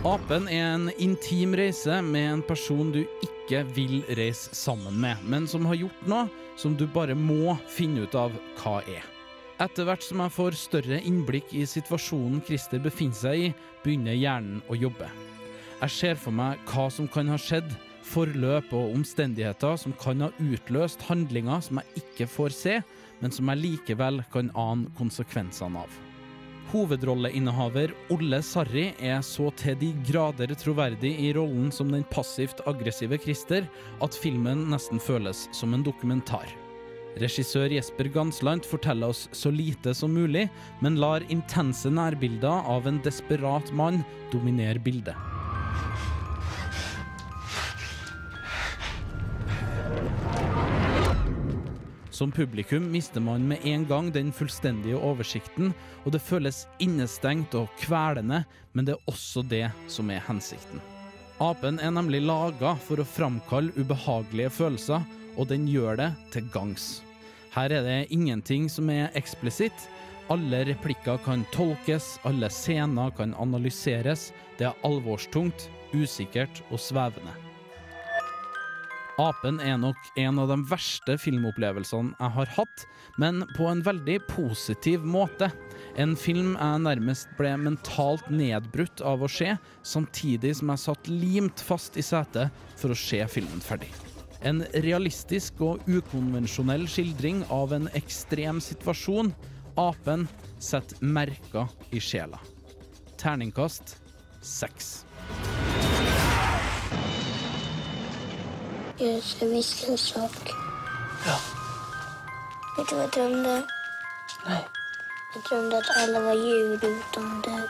[0.04, 5.48] Apen er en intim reise med en person du ikke vil reise sammen med, men
[5.48, 9.06] som har gjort noe som du bare må finne ut av hva er.
[9.62, 13.50] Etter hvert som jeg får større innblikk i situasjonen Christer befinner seg i,
[13.84, 15.10] begynner hjernen å jobbe.
[15.82, 17.70] Jeg ser for meg hva som kan ha skjedd,
[18.08, 22.76] forløp og omstendigheter som kan ha utløst handlinger som jeg ikke får se,
[23.22, 26.04] men som jeg likevel kan ane konsekvensene av.
[26.68, 33.20] Hovedrolleinnehaver Olle Sarri er så til de grader troverdig i rollen som den passivt aggressive
[33.24, 33.70] Christer
[34.04, 36.52] at filmen nesten føles som en dokumentar.
[37.18, 40.46] Regissør Jesper Gansland forteller oss så lite som mulig,
[40.84, 44.04] men lar intense nærbilder av en desperat mann
[44.36, 45.37] dominere bildet.
[52.18, 55.70] Som publikum mister man med en gang den fullstendige oversikten,
[56.02, 58.40] og det føles innestengt og kvelende,
[58.74, 60.82] men det er også det som er hensikten.
[61.38, 65.06] Apen er nemlig laga for å framkalle ubehagelige følelser,
[65.38, 66.90] og den gjør det til gangs.
[67.54, 69.86] Her er det ingenting som er eksplisitt.
[70.34, 74.32] Alle replikker kan tolkes, alle scener kan analyseres.
[74.58, 77.47] Det er alvorstungt, usikkert og svevende.
[79.18, 82.84] Apen er nok en av de verste filmopplevelsene jeg har hatt,
[83.18, 85.50] men på en veldig positiv måte.
[85.98, 91.64] En film jeg nærmest ble mentalt nedbrutt av å se, samtidig som jeg satt limt
[91.66, 93.90] fast i setet for å se filmen ferdig.
[94.46, 99.34] En realistisk og ukonvensjonell skildring av en ekstrem situasjon.
[99.82, 100.28] Apen
[100.62, 102.38] setter merker i sjela.
[103.18, 103.98] Terningkast
[104.46, 105.00] seks.
[109.02, 110.50] Yes, jeg visste en sak.
[111.26, 111.36] Ja.
[112.78, 113.58] Vet du hva jeg drømte?
[114.48, 114.62] Nei.
[115.36, 117.68] Jeg drømte at alle var djur utom deg.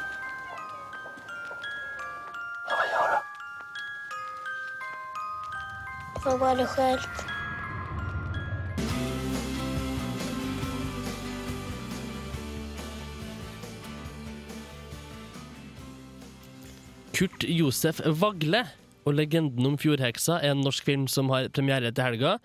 [2.69, 3.17] Hva gjør du?
[6.23, 7.15] Hva var det skjelt.
[17.19, 18.63] Kurt Josef Vagle
[19.07, 22.37] og 'Legenden om fjordheksa' er en norsk film som har premiere til helga.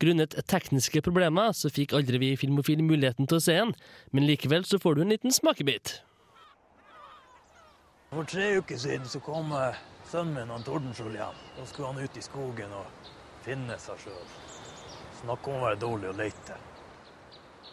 [0.00, 3.74] Grunnet tekniske problemer så fikk aldri vi i Filmofil muligheten til å se den,
[4.12, 6.00] men likevel så får du en liten smakebit.
[8.10, 9.76] For tre uker siden så kom eh,
[10.08, 11.40] sønnen min han Tordenskjold hjem.
[11.58, 13.10] Da skulle han ut i skogen og
[13.44, 14.30] finne seg sjøl.
[15.20, 16.56] Snakke om å være dårlig å lete.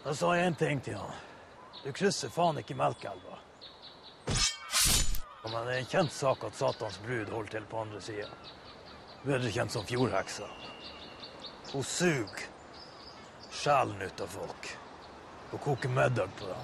[0.04, 1.16] Da sa jeg én ting til han.
[1.84, 3.40] Du krysser faen ikke Melkelva.
[5.44, 8.30] Ja, Men det er en kjent sak at Satans brud holder til på andre sida.
[9.26, 10.48] Bedre kjent som fjordheksa.
[11.74, 12.46] Hun suger
[13.52, 14.70] sjelen ut av folk
[15.54, 16.64] og koker middag på dem.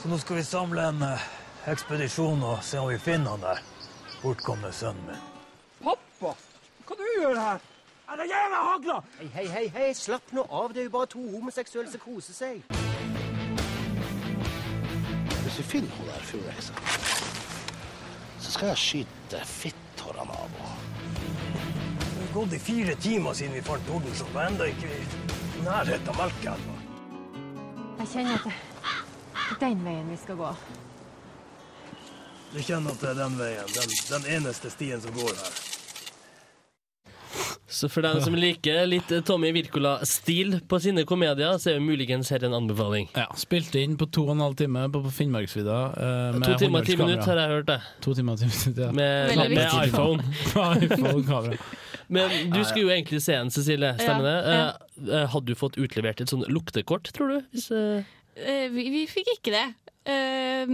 [0.00, 1.28] Så nå skal vi samle en eh,
[1.70, 3.62] ekspedisjon og se om vi finner han der
[4.22, 5.24] bortkomne sønnen min.
[5.84, 6.34] Pappa,
[6.88, 7.64] hva du gjør her?
[8.08, 9.00] Er det gjerne hagla?
[9.18, 10.72] Hei, hei, hei, hei, slapp nå av.
[10.72, 12.87] Det er jo bare to homoseksuelle som koser seg.
[15.58, 16.72] Hvis vi finner hun der fjordheksa,
[18.40, 20.68] så skal jeg skyte fitthårene av henne.
[21.96, 26.12] Det har gått i fire timer siden vi fant Tordenskjold, og ennå ikke i nærheten
[26.12, 26.76] av Melkeelva.
[27.98, 30.52] Jeg kjenner at det er den veien vi skal gå.
[32.52, 35.77] Du kjenner at det er den veien, den, den eneste stien som går her.
[37.68, 42.30] Så for dem som liker litt Tommy Wirkola-stil på sine komedier, så er jo muligens
[42.32, 43.10] her en anbefaling.
[43.12, 45.76] Ja, Spilte inn på to og en halv time på, på Finnmarksvidda.
[46.00, 47.78] eh, To timer og ti minutter har jeg hørt det.
[48.06, 48.92] To timer og ti minutter, ja.
[48.96, 50.24] Med, med iPhone.
[50.88, 51.58] IPhone-kamera.
[52.08, 53.92] Men du skulle jo egentlig se den, Cecilie.
[54.00, 54.54] Stemmer Ja, det?
[54.56, 54.68] ja.
[55.12, 57.40] Eh, eh, Hadde du fått utlevert et sånn luktekort, tror du?
[57.52, 59.64] Hvis, eh, Eh, vi, vi fikk ikke det,
[60.06, 60.68] uh,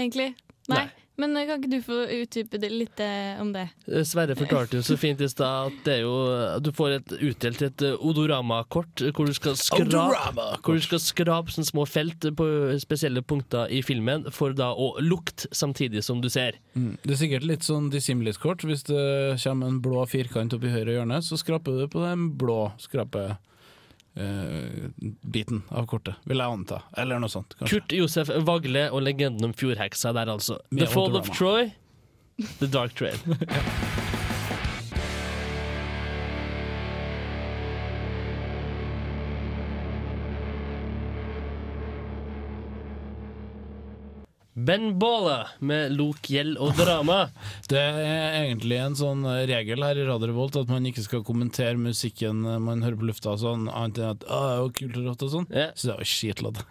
[0.00, 0.30] egentlig.
[0.72, 0.78] Nei.
[0.78, 0.86] Nei.
[1.20, 3.66] Men eh, kan ikke du få utdype det litt eh, om det?
[3.88, 6.16] Eh, Sverre fortalte jo så fint i stad at det er jo
[6.64, 12.46] Du får et, utdelt et Odorama-kort hvor du skal skrape skrape sånne små felt på
[12.82, 16.58] spesielle punkter i filmen for da å lukte samtidig som du ser.
[16.74, 16.96] Mm.
[17.02, 18.64] Det er sikkert litt sånn Dissimilis-kort.
[18.66, 22.30] Hvis det kommer en blå firkant opp i høyre hjørne, så skraper du på den
[22.38, 23.36] blå skrape
[24.16, 24.90] eh,
[25.22, 26.82] biten av kortet, vil jeg anta.
[26.96, 27.56] Eller noe sånt.
[27.58, 27.80] kanskje.
[27.80, 30.60] Kurt Josef Vagle og legenden om fjordheksa der, altså.
[30.72, 31.72] The Fall of Troy,
[32.58, 33.18] The Dark Trail.
[44.56, 47.26] Ben Baller med Lok, gjeld og drama.
[47.70, 51.76] Det er egentlig en sånn regel her i Radio Revolt at man ikke skal kommentere
[51.76, 55.24] musikken man hører på lufta, sånn, annet enn at «Å, det var kult og rått
[55.26, 55.48] og sånn.
[55.76, 56.62] Så det var skitladd.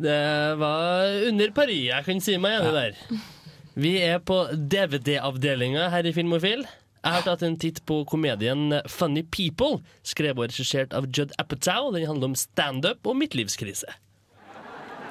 [0.00, 0.20] Det
[0.60, 3.24] var under pari, jeg kan si meg enig der.
[3.80, 6.62] Vi er på DVD-avdelinga her i Filmofil.
[7.00, 11.90] Jeg har tatt en titt på komedien Funny People, skrevet og regissert av Judd Apatow.
[11.96, 13.98] Den handler om standup og midtlivskrise.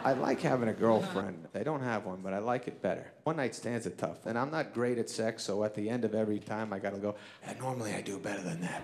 [0.03, 1.47] I like having a girlfriend.
[1.53, 3.11] I don't have one, but I like it better.
[3.23, 6.05] One night stands are tough, and I'm not great at sex, so at the end
[6.05, 8.83] of every time I gotta go, "And normally I do better than that.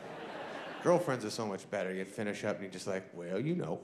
[0.84, 1.94] Girlfriends are so much better.
[1.94, 3.80] You finish up and you're just like, well, you know.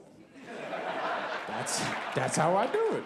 [1.48, 1.82] That's,
[2.14, 3.04] that's how I do it.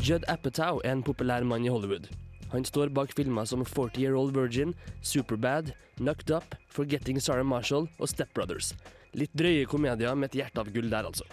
[0.00, 2.08] Judd Apatow er en populær mann i Hollywood.
[2.52, 7.88] Han står bak filmer som 40 Year Old Virgin, Superbad, Knocked Up, Forgetting Sarah Marshall
[7.98, 8.74] og Step Brothers.
[9.16, 11.24] Litt drøye komedier med et hjerte av gull der, altså.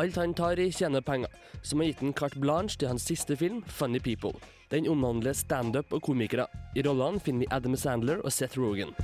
[0.00, 1.28] Alt han tar i, tjener penger,
[1.62, 4.32] som har gitt en carte blanche til hans siste film, Funny People.
[4.70, 6.46] Den omhandler standup og komikere.
[6.74, 8.94] I rollene finner vi Adam Sandler og Seth Rogan.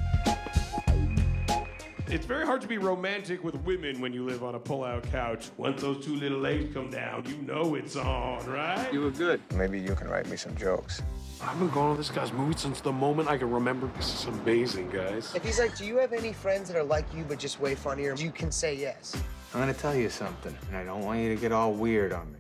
[2.09, 5.51] It's very hard to be romantic with women when you live on a pull-out couch.
[5.59, 8.93] Once those two little legs come down, you know it's on, right?
[8.93, 9.41] You were good.
[9.57, 11.03] Maybe you can write me some jokes.
[11.43, 13.91] I've been going to this guy's movie since the moment I can remember.
[13.97, 15.35] This is amazing, guys.
[15.35, 17.75] If he's like, do you have any friends that are like you but just way
[17.75, 18.15] funnier?
[18.17, 19.15] You can say yes.
[19.55, 22.33] I'm gonna tell you something, and I don't want you to get all weird on
[22.33, 22.39] me.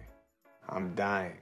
[0.69, 1.37] I'm dying.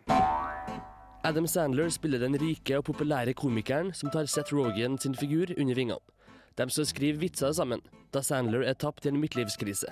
[1.25, 5.75] Adam Sandler spiller den rike og populære komikeren som tar Seth Rogan sin figur under
[5.75, 5.99] vingene.
[6.59, 7.81] De skal skrive vitser sammen,
[8.15, 9.87] da Sandler er tapt i en midtlivskrise.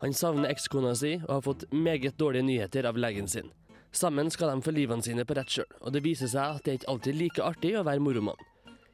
[0.00, 3.50] Han savner ekskona si og har fått meget dårlige nyheter av legen sin.
[3.98, 6.70] Sammen skal de få livene sine på rett kjøl, og det viser seg at det
[6.70, 8.38] er ikke alltid like artig å være moromann.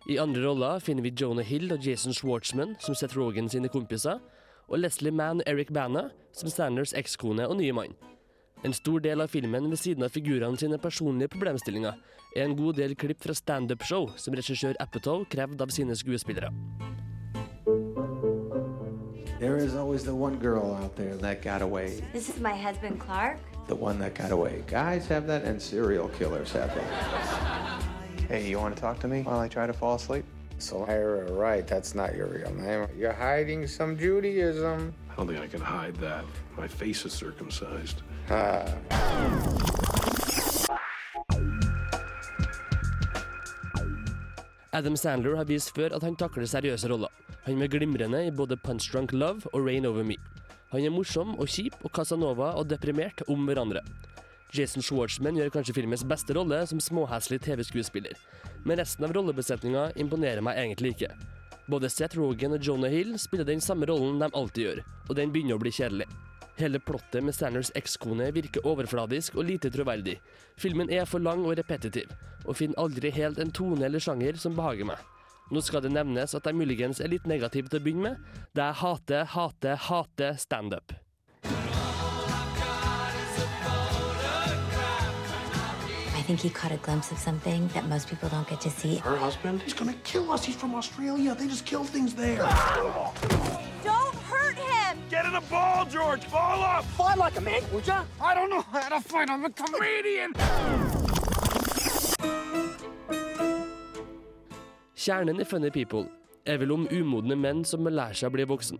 [0.09, 4.23] I andre roller finner vi Jonah Hill og Jason Schwartzman som Seth Rogan sine kompiser,
[4.65, 7.93] og Leslie Mann og Eric Bana som Sandlers ekskone og nye mann.
[8.65, 11.99] En stor del av filmen ved siden av figurene sine personlige problemstillinger
[12.35, 16.49] er en god del klipp fra standup-show som regissør Apatow krevde av sine skuespillere.
[19.39, 22.01] There is always the one girl out there that got away.
[22.15, 23.54] This is my husband, Clark.
[23.67, 24.63] The one that got away.
[24.67, 27.83] Guys have that, and serial killers have that.
[28.29, 30.25] Hey, you want to talk to me while I try to fall asleep?
[30.59, 32.87] So, Ira, right, that's not your real name.
[32.97, 34.95] You're hiding some Judaism.
[35.11, 36.25] I don't think I can hide that.
[36.57, 38.03] My face is circumcised.
[38.31, 38.65] Ah.
[44.73, 47.13] Adam Sandler har vist før at han takler seriøse roller.
[47.45, 50.17] Han er glimrende i både Punch Drunk Love og Rain Over Me.
[50.75, 53.85] Han er morsom og kjip og Casanova og deprimert om hverandre.
[54.55, 58.19] Jason Schwartzman gjør kanskje filmens beste rolle som småheslig TV-skuespiller,
[58.67, 61.13] men resten av rollebesetninga imponerer meg egentlig ikke.
[61.71, 65.31] Både Seth Rogan og Jonah Hill spiller den samme rollen de alltid gjør, og den
[65.31, 66.11] begynner å bli kjedelig.
[66.59, 70.19] Hele plottet med Sanders ekskone virker overfladisk og lite troverdig.
[70.59, 72.11] Filmen er for lang og repetitiv,
[72.43, 75.14] og finner aldri helt en tone eller sjanger som behager meg.
[75.53, 78.71] Nå skal det nevnes at jeg muligens er litt negativ til å begynne med, da
[78.71, 80.95] jeg hater, hater, hater standup.
[86.17, 88.97] I think he caught a glimpse of something that most people don't get to see.
[88.97, 89.61] Her husband?
[89.61, 90.43] He's gonna kill us.
[90.43, 91.35] He's from Australia.
[91.35, 92.39] They just kill things there.
[93.85, 94.99] Don't hurt him!
[95.11, 96.25] Get in the ball, George!
[96.31, 96.87] Ball up!
[96.97, 98.05] Fight like a man, would ya?
[98.23, 99.29] I don't know how to fight.
[99.29, 100.33] I'm a comedian!
[105.05, 106.07] Kjernen i Funny People
[106.49, 108.79] er vel om umodne menn som må lære seg å bli voksen.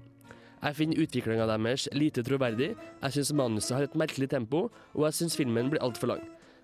[0.63, 2.71] Jeg finner utviklinga deres lite troverdig,
[3.03, 6.23] jeg syns manuset har et merkelig tempo, og jeg syns filmen blir altfor lang.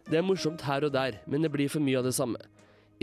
[0.09, 2.40] Det er morsomt her og der, men det blir for mye av det samme.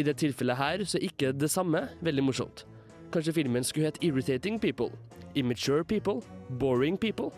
[0.02, 2.65] I det tilfellet her så er ikke det samme veldig morsomt.
[3.13, 4.89] Kanskje filmen skulle hett Irritating People,
[5.36, 6.26] Immature People,
[6.58, 7.30] Boring People?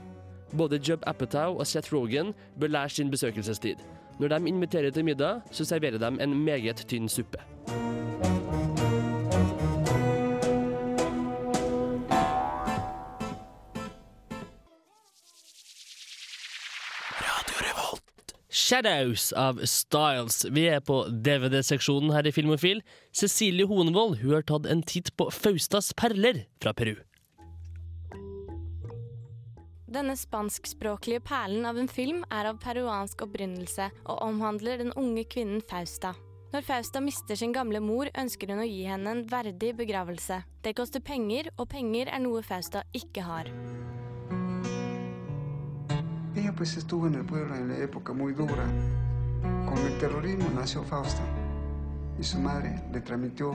[0.56, 3.84] Både Jub Apatow og Seth Rogan bør lære sin besøkelsestid.
[4.20, 7.44] Når de inviterer til middag, så serverer de en meget tynn suppe.
[18.70, 20.44] Shadows av Styles.
[20.54, 22.84] Vi er på DVD-seksjonen her i Filmofil.
[23.18, 27.00] Cecilie Honevold hun har tatt en titt på Faustas perler fra Peru.
[29.90, 35.66] Denne spanskspråklige perlen av en film er av peruansk opprinnelse og omhandler den unge kvinnen
[35.66, 36.14] Fausta.
[36.54, 40.44] Når Fausta mister sin gamle mor, ønsker hun å gi henne en verdig begravelse.
[40.62, 43.50] Det koster penger, og penger er noe Fausta ikke har.
[46.36, 48.66] Ella pues estuvo en el pueblo en la época muy dura.
[49.66, 51.24] Con el terrorismo nació Fausta.
[52.20, 53.54] Y su madre le transmitió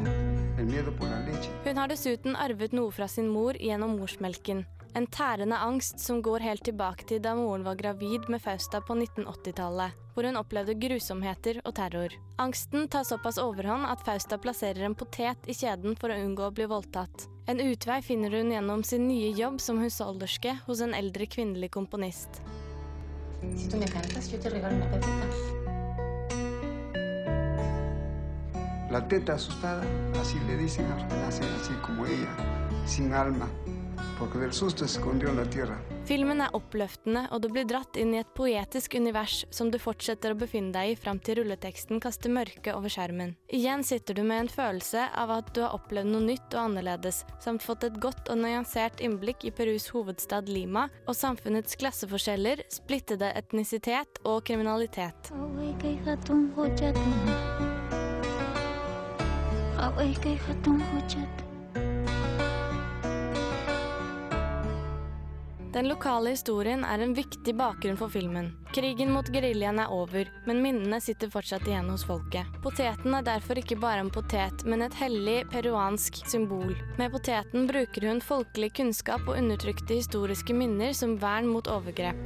[0.58, 1.50] el miedo por la leche.
[1.66, 4.64] Hun har dessuten arvet noe fra sin mor gjennom morsmelken.
[4.94, 8.94] En tærende angst som går helt tilbake til da moren var gravid med Fausta på
[8.94, 12.14] 1980-tallet, hvor hun opplevde grusomheter og terror.
[12.38, 16.54] Angsten tar såpass overhånd at Fausta plasserer en potet i kjeden for å unngå å
[16.54, 17.28] bli voldtatt.
[17.50, 22.40] En utvei finner hun gjennom sin nye jobb som husholderske hos en eldre kvinnelig komponist.
[23.56, 25.26] Si tú me cantas, yo te regalo una pepita.
[28.90, 29.82] La teta asustada,
[30.20, 30.86] así le dicen,
[31.20, 32.28] nace así como ella,
[32.86, 33.48] sin alma,
[36.04, 40.34] Filmen er oppløftende, og du blir dratt inn i et poetisk univers som du fortsetter
[40.34, 43.34] å befinne deg i fram til rulleteksten kaster mørke over skjermen.
[43.48, 47.22] Igjen sitter du med en følelse av at du har opplevd noe nytt og annerledes,
[47.42, 53.32] samt fått et godt og nyansert innblikk i Perus hovedstad Lima og samfunnets klasseforskjeller, splittede
[53.38, 55.32] etnisitet og kriminalitet.
[65.74, 68.52] Den lokale historien er en viktig bakgrunn for filmen.
[68.76, 72.46] Krigen mot geriljaen er over, men minnene sitter fortsatt igjen hos folket.
[72.62, 76.76] Poteten er derfor ikke bare en potet, men et hellig peruansk symbol.
[77.00, 82.22] Med poteten bruker hun folkelig kunnskap og undertrykte historiske minner som vern mot overgrep.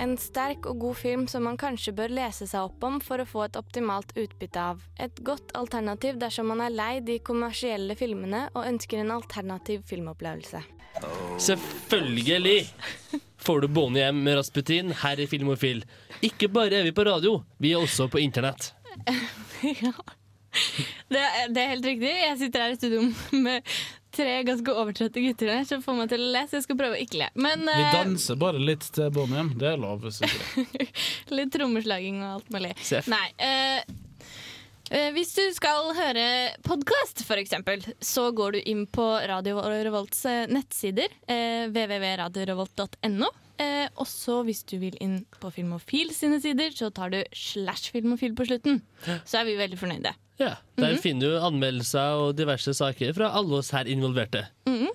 [0.00, 3.28] En sterk og god film som man kanskje bør lese seg opp om for å
[3.28, 4.80] få et optimalt utbytte av.
[4.96, 10.62] Et godt alternativ dersom man er lei de kommersielle filmene og ønsker en alternativ filmopplevelse.
[11.40, 12.70] Selvfølgelig
[13.44, 15.84] får du Bonnie hjem med Rasputin her i Filmofil.
[16.24, 18.72] Ikke bare er vi på radio, vi er også på internett.
[19.84, 19.92] ja.
[21.12, 21.20] Det,
[21.52, 22.10] det er helt riktig.
[22.10, 23.04] Jeg sitter her i studio
[23.44, 23.68] med
[24.14, 26.98] tre ganske overtrøtte gutter her som får meg til å le, så jeg skal prøve
[26.98, 27.30] å ikke le.
[27.40, 29.50] Men Vi eh, danser bare litt til Bonnie M.
[29.60, 30.06] Det er lov.
[31.38, 32.72] litt trommeslaging og alt mulig.
[32.84, 33.10] Sef.
[33.10, 33.26] Nei.
[33.40, 36.24] Uh, hvis du skal høre
[36.66, 37.54] podkast, f.eks.,
[38.02, 43.30] så går du inn på Radio Revolts nettsider, Uh, www.radiorevolt.no.
[43.60, 48.32] Eh, også hvis du vil inn på Filmofil sine sider, så tar du slash Filmofil
[48.36, 48.80] på slutten.
[49.28, 50.14] Så er vi veldig fornøyde.
[50.40, 51.00] Ja, Der Mhm.
[51.02, 54.46] finner du anmeldelser og diverse saker fra alle oss her involverte.
[54.66, 54.86] Mhm.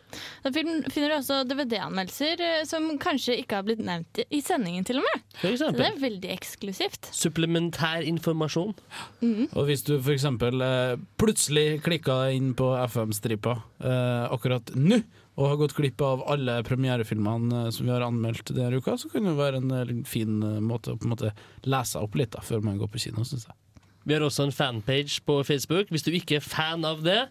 [0.43, 4.97] Da finner du også DVD-anmeldelser eh, som kanskje ikke har blitt nevnt i- sendingen, til
[4.97, 5.21] og med.
[5.41, 7.11] For Så det er veldig eksklusivt.
[7.13, 8.73] Supplementær informasjon.
[9.21, 9.49] Mhm.
[9.55, 10.25] Og hvis du f.eks.
[10.25, 15.03] Eh, plutselig klikka inn på FM-stripa eh, akkurat nå,
[15.37, 19.23] og har gått glipp av alle premierefilmene som vi har anmeldt denne uka, så kan
[19.25, 21.33] det være en fin måte å på en måte
[21.65, 23.55] lese opp litt da, før man går på kino, syns jeg.
[24.05, 25.89] Vi har også en fanpage på Facebook.
[25.89, 27.23] Hvis du ikke er fan av det,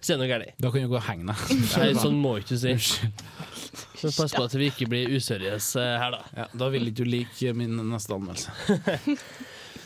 [0.00, 0.52] så er det noe galt.
[0.62, 1.36] Da kan du gå og henge deg.
[1.80, 2.74] Nei, sånn må ikke du si.
[3.96, 6.22] Så pass på at vi ikke blir useriøse her, da.
[6.36, 9.18] Ja, da vil ikke du like min neste anmeldelse.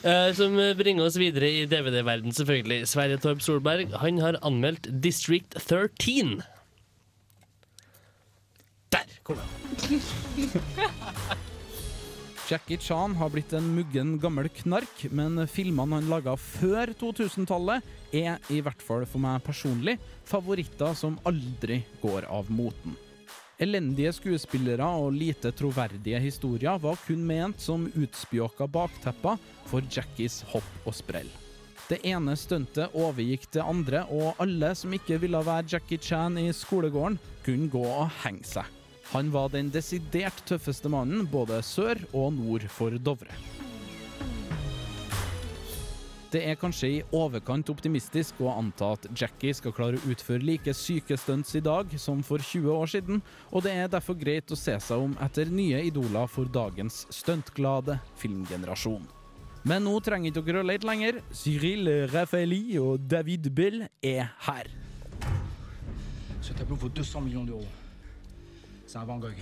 [0.01, 2.87] Eh, som bringer oss videre i DVD-verden, selvfølgelig.
[2.89, 6.41] Sverre Torp Solberg han har anmeldt District 13.
[8.97, 10.01] Der kom den.
[12.51, 18.41] Jackie Chan har blitt en muggen gammel knark, men filmene han laga før 2000-tallet, er
[18.51, 19.95] i hvert fall for meg personlig
[20.27, 22.97] favoritter som aldri går av moten.
[23.63, 29.39] Elendige skuespillere og lite troverdige historier var kun ment som utspjåka baktepper
[29.71, 31.31] for Jackies hopp og sprell.
[31.87, 36.49] Det ene stuntet overgikk det andre, og alle som ikke ville være Jackie Chan i
[36.51, 38.80] skolegården, kunne gå og henge seg.
[39.11, 43.35] Han var den desidert tøffeste mannen både sør og nord for Dovre.
[46.31, 50.75] Det er kanskje i overkant optimistisk å anta at Jackie skal klare å utføre like
[50.79, 53.19] syke stunts i dag som for 20 år siden,
[53.51, 57.99] og det er derfor greit å se seg om etter nye idoler for dagens stuntglade
[58.23, 59.03] filmgenerasjon.
[59.67, 61.19] Men nå trenger ikke dere å lete lenger.
[61.35, 64.71] Cyril Raffaelli og David Bill er her.
[66.41, 67.80] Ce tableau vaut 200 millions d'euros.
[68.91, 69.39] C'est un Van Gogh.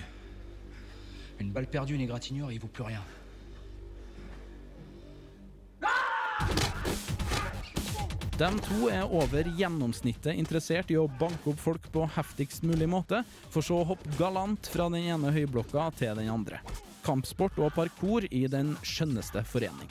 [1.40, 3.00] Une balle perdue, une égratignure, et il vaut plus rien.
[8.36, 13.22] De to er over gjennomsnittet interessert i å banke opp folk på heftigst mulig måte,
[13.48, 16.60] for så å hoppe galant fra den ene høyblokka til den andre.
[17.08, 19.88] Kampsport og parkour i den skjønneste forening.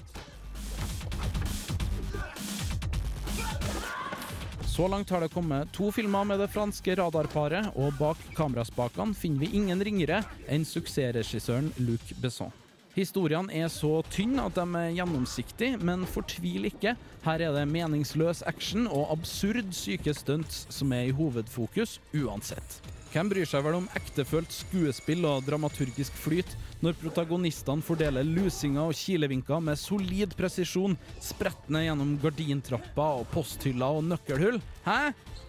[4.78, 9.42] Så langt har det kommet to filmer med det franske radarparet, og bak kameraspakene finner
[9.42, 10.20] vi ingen ringere
[10.54, 12.54] enn suksessregissøren Luc Besson.
[12.94, 16.94] Historiene er så tynne at de er gjennomsiktige, men fortvil ikke.
[17.26, 22.78] Her er det meningsløs action og absurd syke stunts som er i hovedfokus uansett.
[23.18, 26.52] Hvem bryr seg vel om ektefølt skuespill og dramaturgisk flyt
[26.86, 34.06] når protagonistene fordeler lusinger og kilevinker med solid presisjon, sprettende gjennom gardintrapper og posthyller og
[34.12, 34.60] nøkkelhull?
[34.86, 35.00] Hæ?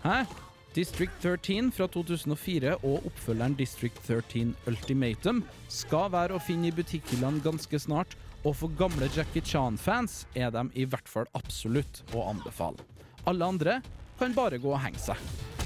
[0.00, 0.16] Hæ?
[0.78, 7.44] District 13 fra 2004 og oppfølgeren District 13 Ultimatum skal være å finne i butikkhyllene
[7.44, 8.16] ganske snart,
[8.48, 12.80] og for gamle Jackie Chan-fans er de i hvert fall absolutt å anbefale.
[13.28, 13.80] Alle andre
[14.16, 15.57] kan bare gå og henge seg.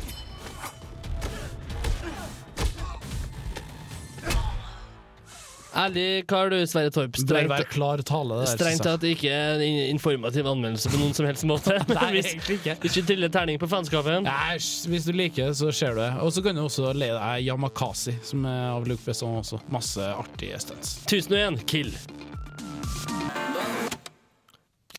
[5.73, 7.17] Ærlig kar du, Sverre Torp.
[7.17, 8.57] Strengt, det klar tale, det der.
[8.59, 11.79] Strengt at det ikke er en informativ anmeldelse på noen som helst måte.
[11.89, 12.75] Nei, egentlig ikke.
[12.83, 14.27] hvis du triller terning på fanskapen.
[14.29, 14.59] Nei,
[14.93, 16.11] hvis du liker, det, så ser du det.
[16.21, 19.63] Og så kan du også le deg Yamakasi, som er av Luke Besson også.
[19.73, 20.99] Masse artige stunts.
[21.09, 21.95] 1001 Kill.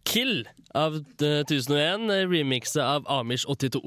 [0.10, 0.42] Kill
[0.74, 3.84] av eh, 1001, eh, remixet av Amish 82.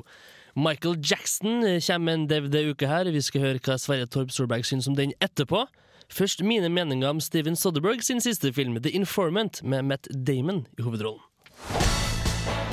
[0.57, 3.11] Michael Jackson kommer med en DVD-uke her.
[3.13, 5.67] Vi skal høre hva Sverre Torp Solberg syns om den etterpå.
[6.09, 10.83] Først mine meninger om Steven Soderberg sin siste film, The Informant, med Matt Damon i
[10.83, 11.21] hovedrollen.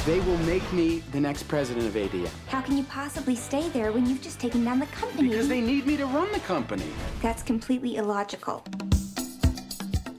[0.05, 2.27] They will make me the next president of ADM.
[2.47, 5.29] How can you possibly stay there when you've just taken down the company?
[5.29, 6.89] Because they need me to run the company.
[7.21, 8.63] That's completely illogical.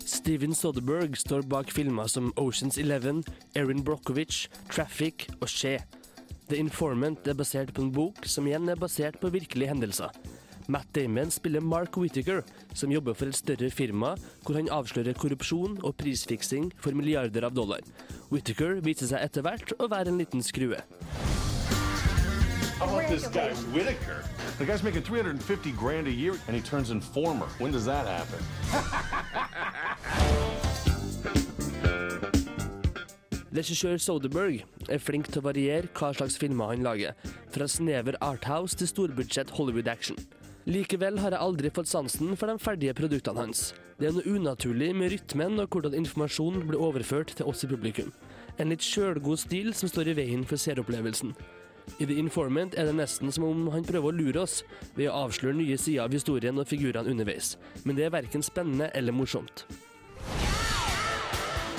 [0.07, 5.79] Steven Soderberg står bak filmer som Oceans Eleven, Erin Brockovich, Traffic og Skje.
[6.49, 10.09] The Informant er basert på en bok som igjen er basert på virkelige hendelser.
[10.67, 12.43] Matt Damon spiller Mark Whittaker,
[12.75, 17.53] som jobber for et større firma hvor han avslører korrupsjon og prisfiksing for milliarder av
[17.57, 17.85] dollar.
[18.33, 20.81] Whittaker viser seg etter hvert å være en liten skrue.
[22.79, 24.25] How about this guy, Whitaker?
[24.59, 27.47] The guy's making 350 grand a year and he turns informer.
[27.59, 28.41] When does that happen?
[33.55, 37.15] Regissør Soderberg er flink til å variere hva slags filmer han lager,
[37.55, 40.19] fra snever arthouse til storbudsjett Hollywood action.
[40.65, 43.75] Likevel har jeg aldri fått sansen for de ferdige produktene hans.
[44.01, 48.09] Det er noe unaturlig med rytmen og hvordan informasjon blir overført til oss i publikum.
[48.57, 51.35] En litt sjølgod stil som står i veien for seeropplevelsen.
[52.01, 54.63] I The Informant er det nesten som om han prøver å lure oss
[54.97, 58.89] ved å avsløre nye sider av historien og figurene underveis, men det er verken spennende
[58.97, 59.67] eller morsomt.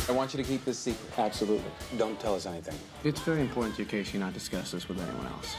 [0.08, 1.18] I want you to keep this secret.
[1.18, 1.72] Absolutely.
[1.98, 2.78] Don't tell us anything.
[3.04, 5.56] It's very important to you, Casey, not discuss this with anyone else.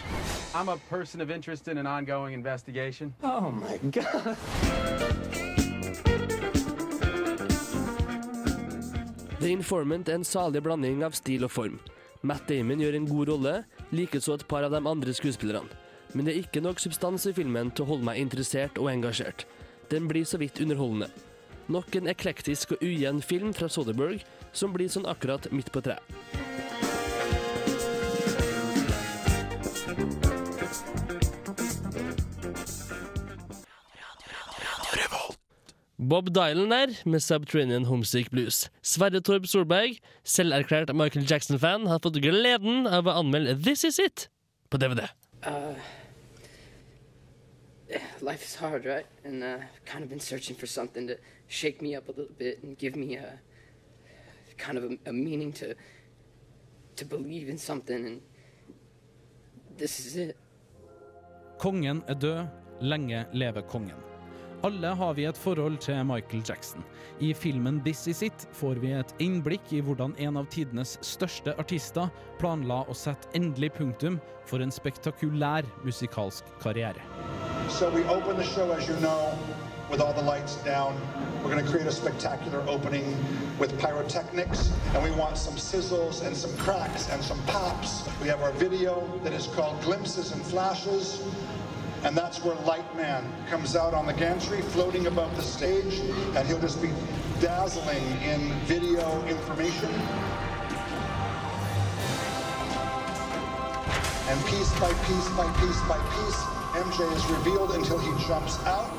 [0.55, 3.13] I'm a person of interest in an ongoing investigation.
[3.25, 4.37] Oh my god.
[9.41, 11.81] The Informant er en salig blanding av stil og form.
[12.23, 13.53] Matt Damon gjør en god rolle,
[13.91, 15.69] likeså et par av de andre skuespillerne.
[16.15, 19.45] Men det er ikke nok substans i filmen til å holde meg interessert og engasjert.
[19.91, 21.11] Den blir så vidt underholdende.
[21.69, 24.23] Nok en eklektisk og ujevn film fra Soderberg
[24.57, 26.03] som blir sånn akkurat midt på treet.
[36.07, 38.69] Bob Dylan der, med Subterranean Homesick Blues.
[38.83, 44.29] Sverre Torp Solberg, selverklært Michael Jackson-fan, har fått gleden av å anmelde This Is It
[44.71, 45.09] på DVD.
[45.43, 45.75] Uh,
[48.21, 49.07] life is hard, right?
[49.25, 51.17] And uh, kind of been searching for something to
[51.49, 53.41] shake me up a little bit and give me a
[54.59, 55.75] kind of a, a meaning to
[56.97, 58.07] to believe in something.
[58.07, 58.21] And
[59.79, 60.37] this is it.
[61.59, 62.47] Kongen er død,
[62.81, 63.97] lenge leve kongen.
[64.65, 66.85] Alle har vi et forhold til Michael Jackson.
[67.21, 71.55] I filmen This Is It får vi et innblikk i hvordan en av tidenes største
[71.61, 72.09] artister
[72.41, 77.05] planla å sette endelig punktum for en spektakulær musikalsk karriere.
[77.69, 79.37] So we open the show, as you know,
[79.91, 81.01] with all the lights down.
[81.43, 83.17] We're going to create a spectacular opening
[83.59, 88.09] with pyrotechnics, and we want some sizzles and some cracks and some pops.
[88.21, 91.23] We have our video that is called Glimpses and Flashes,
[92.05, 96.01] and that's where Lightman comes out on the gantry, floating above the stage,
[96.35, 96.91] and he'll just be
[97.41, 99.91] dazzling in video information.
[104.29, 108.96] And piece by piece by piece by piece, MJ is revealed until he jumps out.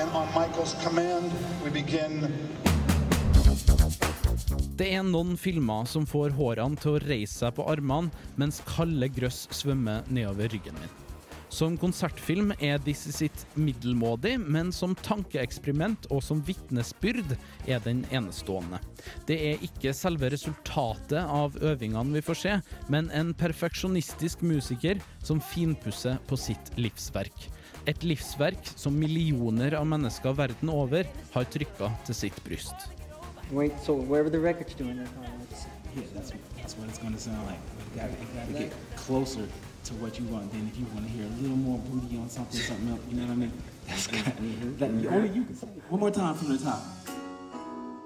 [0.00, 1.30] And on Michael's command,
[1.62, 2.22] we begin
[4.78, 8.08] Det er noen filmer som får hårene til å reise seg på armene
[8.40, 10.96] mens kalde grøss svømmer nedover ryggen min.
[11.52, 17.36] Som konsertfilm er This Is It middelmådig, men som tankeeksperiment og som vitnesbyrd
[17.68, 18.80] er den enestående.
[19.28, 25.44] Det er ikke selve resultatet av øvingene vi får se, men en perfeksjonistisk musiker som
[25.44, 27.50] finpusser på sitt livsverk.
[27.88, 32.90] Et livsverk som millioner av mennesker verden over har trykka til sitt bryst.
[33.50, 35.08] Wait, so wherever the record's doing it,
[35.96, 37.58] Yeah, that's, that's what it's going to sound like.
[37.94, 39.46] You gotta, you get closer
[39.84, 40.52] to what you want.
[40.52, 43.16] Then if you want to hear a little more booty on something, something else, you
[43.16, 43.52] know what I mean?
[43.88, 44.06] That's
[44.78, 45.66] that, only you can say.
[45.88, 46.80] One more time from the top.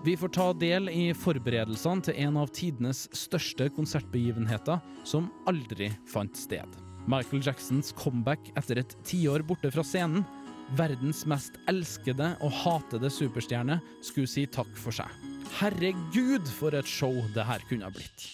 [0.05, 6.37] Vi får ta del i forberedelsene til en av tidenes største konsertbegivenheter som aldri fant
[6.37, 6.84] sted.
[7.07, 10.25] Michael Jacksons comeback etter et tiår borte fra scenen.
[10.79, 15.11] Verdens mest elskede og hatede superstjerne skulle si takk for seg.
[15.59, 18.25] Herregud, for et show det her kunne ha blitt.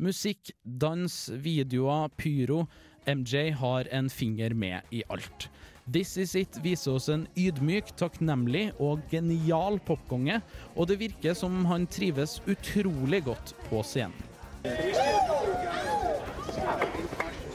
[0.00, 2.64] Musikk, dans, videoer, pyro.
[3.06, 5.50] MJ har en finger med i alt.
[5.86, 10.40] This Is It viser oss en ydmyk, takknemlig og genial popkonge,
[10.74, 14.35] og det virker som han trives utrolig godt på scenen.
[14.64, 14.70] So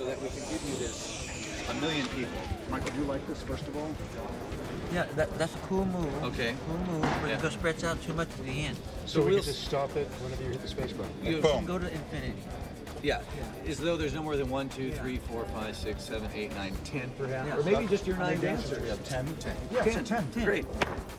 [0.05, 1.67] that we can give you this.
[1.69, 2.31] A million people.
[2.69, 3.89] Michael, do you like this first of all?
[4.93, 6.23] Yeah, that, that's a cool move.
[6.23, 6.53] Okay.
[6.67, 7.35] Cool move, but Yeah.
[7.35, 8.77] it goes spreads out too much at the end.
[9.05, 11.07] So, we can just stop it whenever you hit the space bar.
[11.23, 12.43] You can go to infinity.
[13.03, 13.21] Yeah.
[13.67, 16.73] As though there's no more than one, two, three, four, five, six, seven, eight, nine,
[16.83, 17.47] ten, perhaps.
[17.47, 17.57] Yeah.
[17.57, 18.77] Or maybe just your nine dancers.
[18.77, 19.07] dancers.
[19.07, 19.25] Ten.
[19.39, 19.55] Ten.
[19.71, 20.03] Yeah, ten.
[20.05, 20.45] ten, ten.
[20.45, 20.65] Great.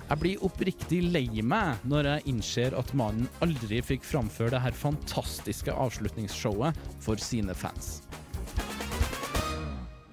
[0.09, 4.77] Jeg blir oppriktig lei meg når jeg innser at mannen aldri fikk framføre det her
[4.77, 8.03] fantastiske avslutningsshowet for sine fans.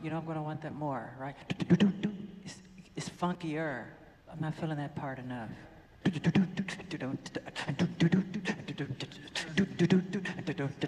[0.02, 1.36] You know, I'm gonna want that more, right?
[2.46, 2.62] It's,
[2.96, 3.84] it's funkier.
[4.32, 5.50] I'm not feeling that part enough.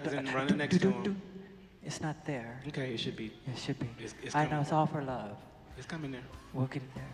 [0.04, 1.20] As in running next to him.
[1.84, 2.60] It's not there.
[2.68, 3.32] Okay, it should be.
[3.46, 3.88] It should be.
[3.98, 5.36] It's, it's I know it's all for love.
[5.76, 6.24] It's coming there.
[6.54, 7.12] We'll get it there.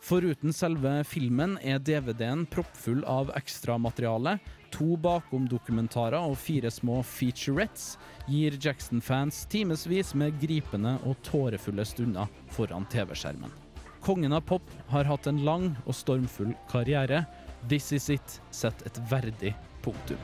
[0.00, 4.38] Foruten selve filmen er DVD-en proppfull av ekstramateriale.
[4.72, 7.96] To bakom-dokumentarer og fire små featurettes
[8.28, 13.67] gir Jackson-fans timevis med gripende og tårefulle stunder foran TV-skjermen.
[14.02, 17.24] Kongen av pop har hatt en lang og stormfull karriere.
[17.68, 20.18] This Is It setter et verdig punktum.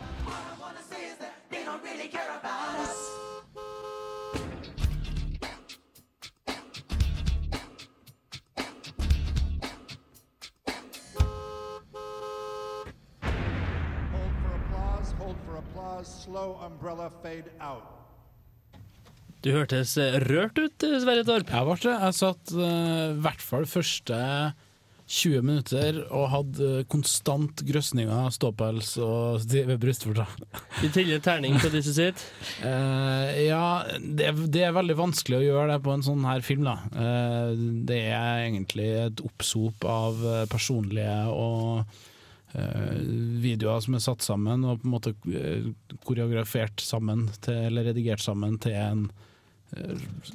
[15.19, 18.04] Hold for applause, slow umbrella fade out.
[19.45, 21.51] Du hørtes eh, rørt ut, eh, Sverre Torp.
[21.53, 21.97] Jeg ble det.
[22.07, 22.69] Jeg satt i
[23.15, 24.19] i hvert fall første
[25.05, 30.31] 20 minutter og hadde konstant grøsninger, ståpels og stive brystvorter.
[30.81, 32.23] Vi triller terning på disse sitt?
[32.25, 32.31] It.
[32.65, 33.67] Eh, ja,
[34.01, 36.79] det, er- det er veldig vanskelig å gjøre det på en sånn her film, da.
[36.97, 37.53] Uh,
[37.85, 41.85] det er egentlig et oppsop av eh, personlige og
[42.57, 42.97] uh,
[43.45, 45.69] videoer som er satt sammen og på en måte eh,
[46.09, 49.21] koreografert sammen til, eller redigert sammen til en eh,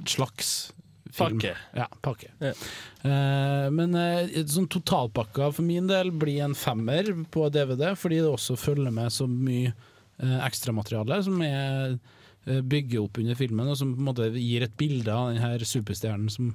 [0.06, 0.72] slags
[1.12, 1.40] film.
[1.40, 1.56] Pakke.
[1.76, 2.32] Ja, pakke.
[2.40, 8.30] Eh, men eh, sånn totalpakka for min del blir en femmer på DVD, fordi det
[8.32, 13.80] også følger med så mye eh, ekstramateriale som er eh, bygger opp under filmen, og
[13.80, 16.54] som på en måte gir et bilde av denne her superstjernen som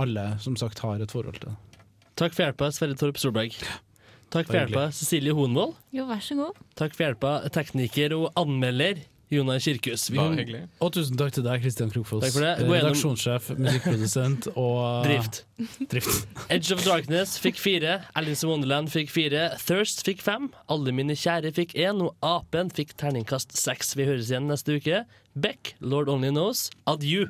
[0.00, 1.54] alle som sagt har et forhold til.
[2.20, 3.54] Takk for hjelpa, Sverre Torp Solberg.
[4.30, 5.74] Takk for hjelpa, Cecilie Honvold.
[5.94, 6.58] Jo, vær så god.
[6.78, 10.08] Takk for hjelpa, tekniker og anmelder Jonas Kirkhus.
[10.82, 12.24] Og tusen takk til deg, Kristian Krokfoss.
[12.26, 12.66] Takk for det.
[12.66, 15.42] Gå Redaksjonssjef, musikkprodusent og Drift.
[15.92, 16.26] Drift.
[16.50, 21.14] Edge of Darkness fikk fire, Alice in Wonderland fikk fire, Thirst fikk fem, Alle mine
[21.18, 23.94] kjære fikk én, og Apen fikk terningkast seks.
[23.98, 25.04] Vi høres igjen neste uke.
[25.38, 27.28] Beck, Lord Only Knows, adjø.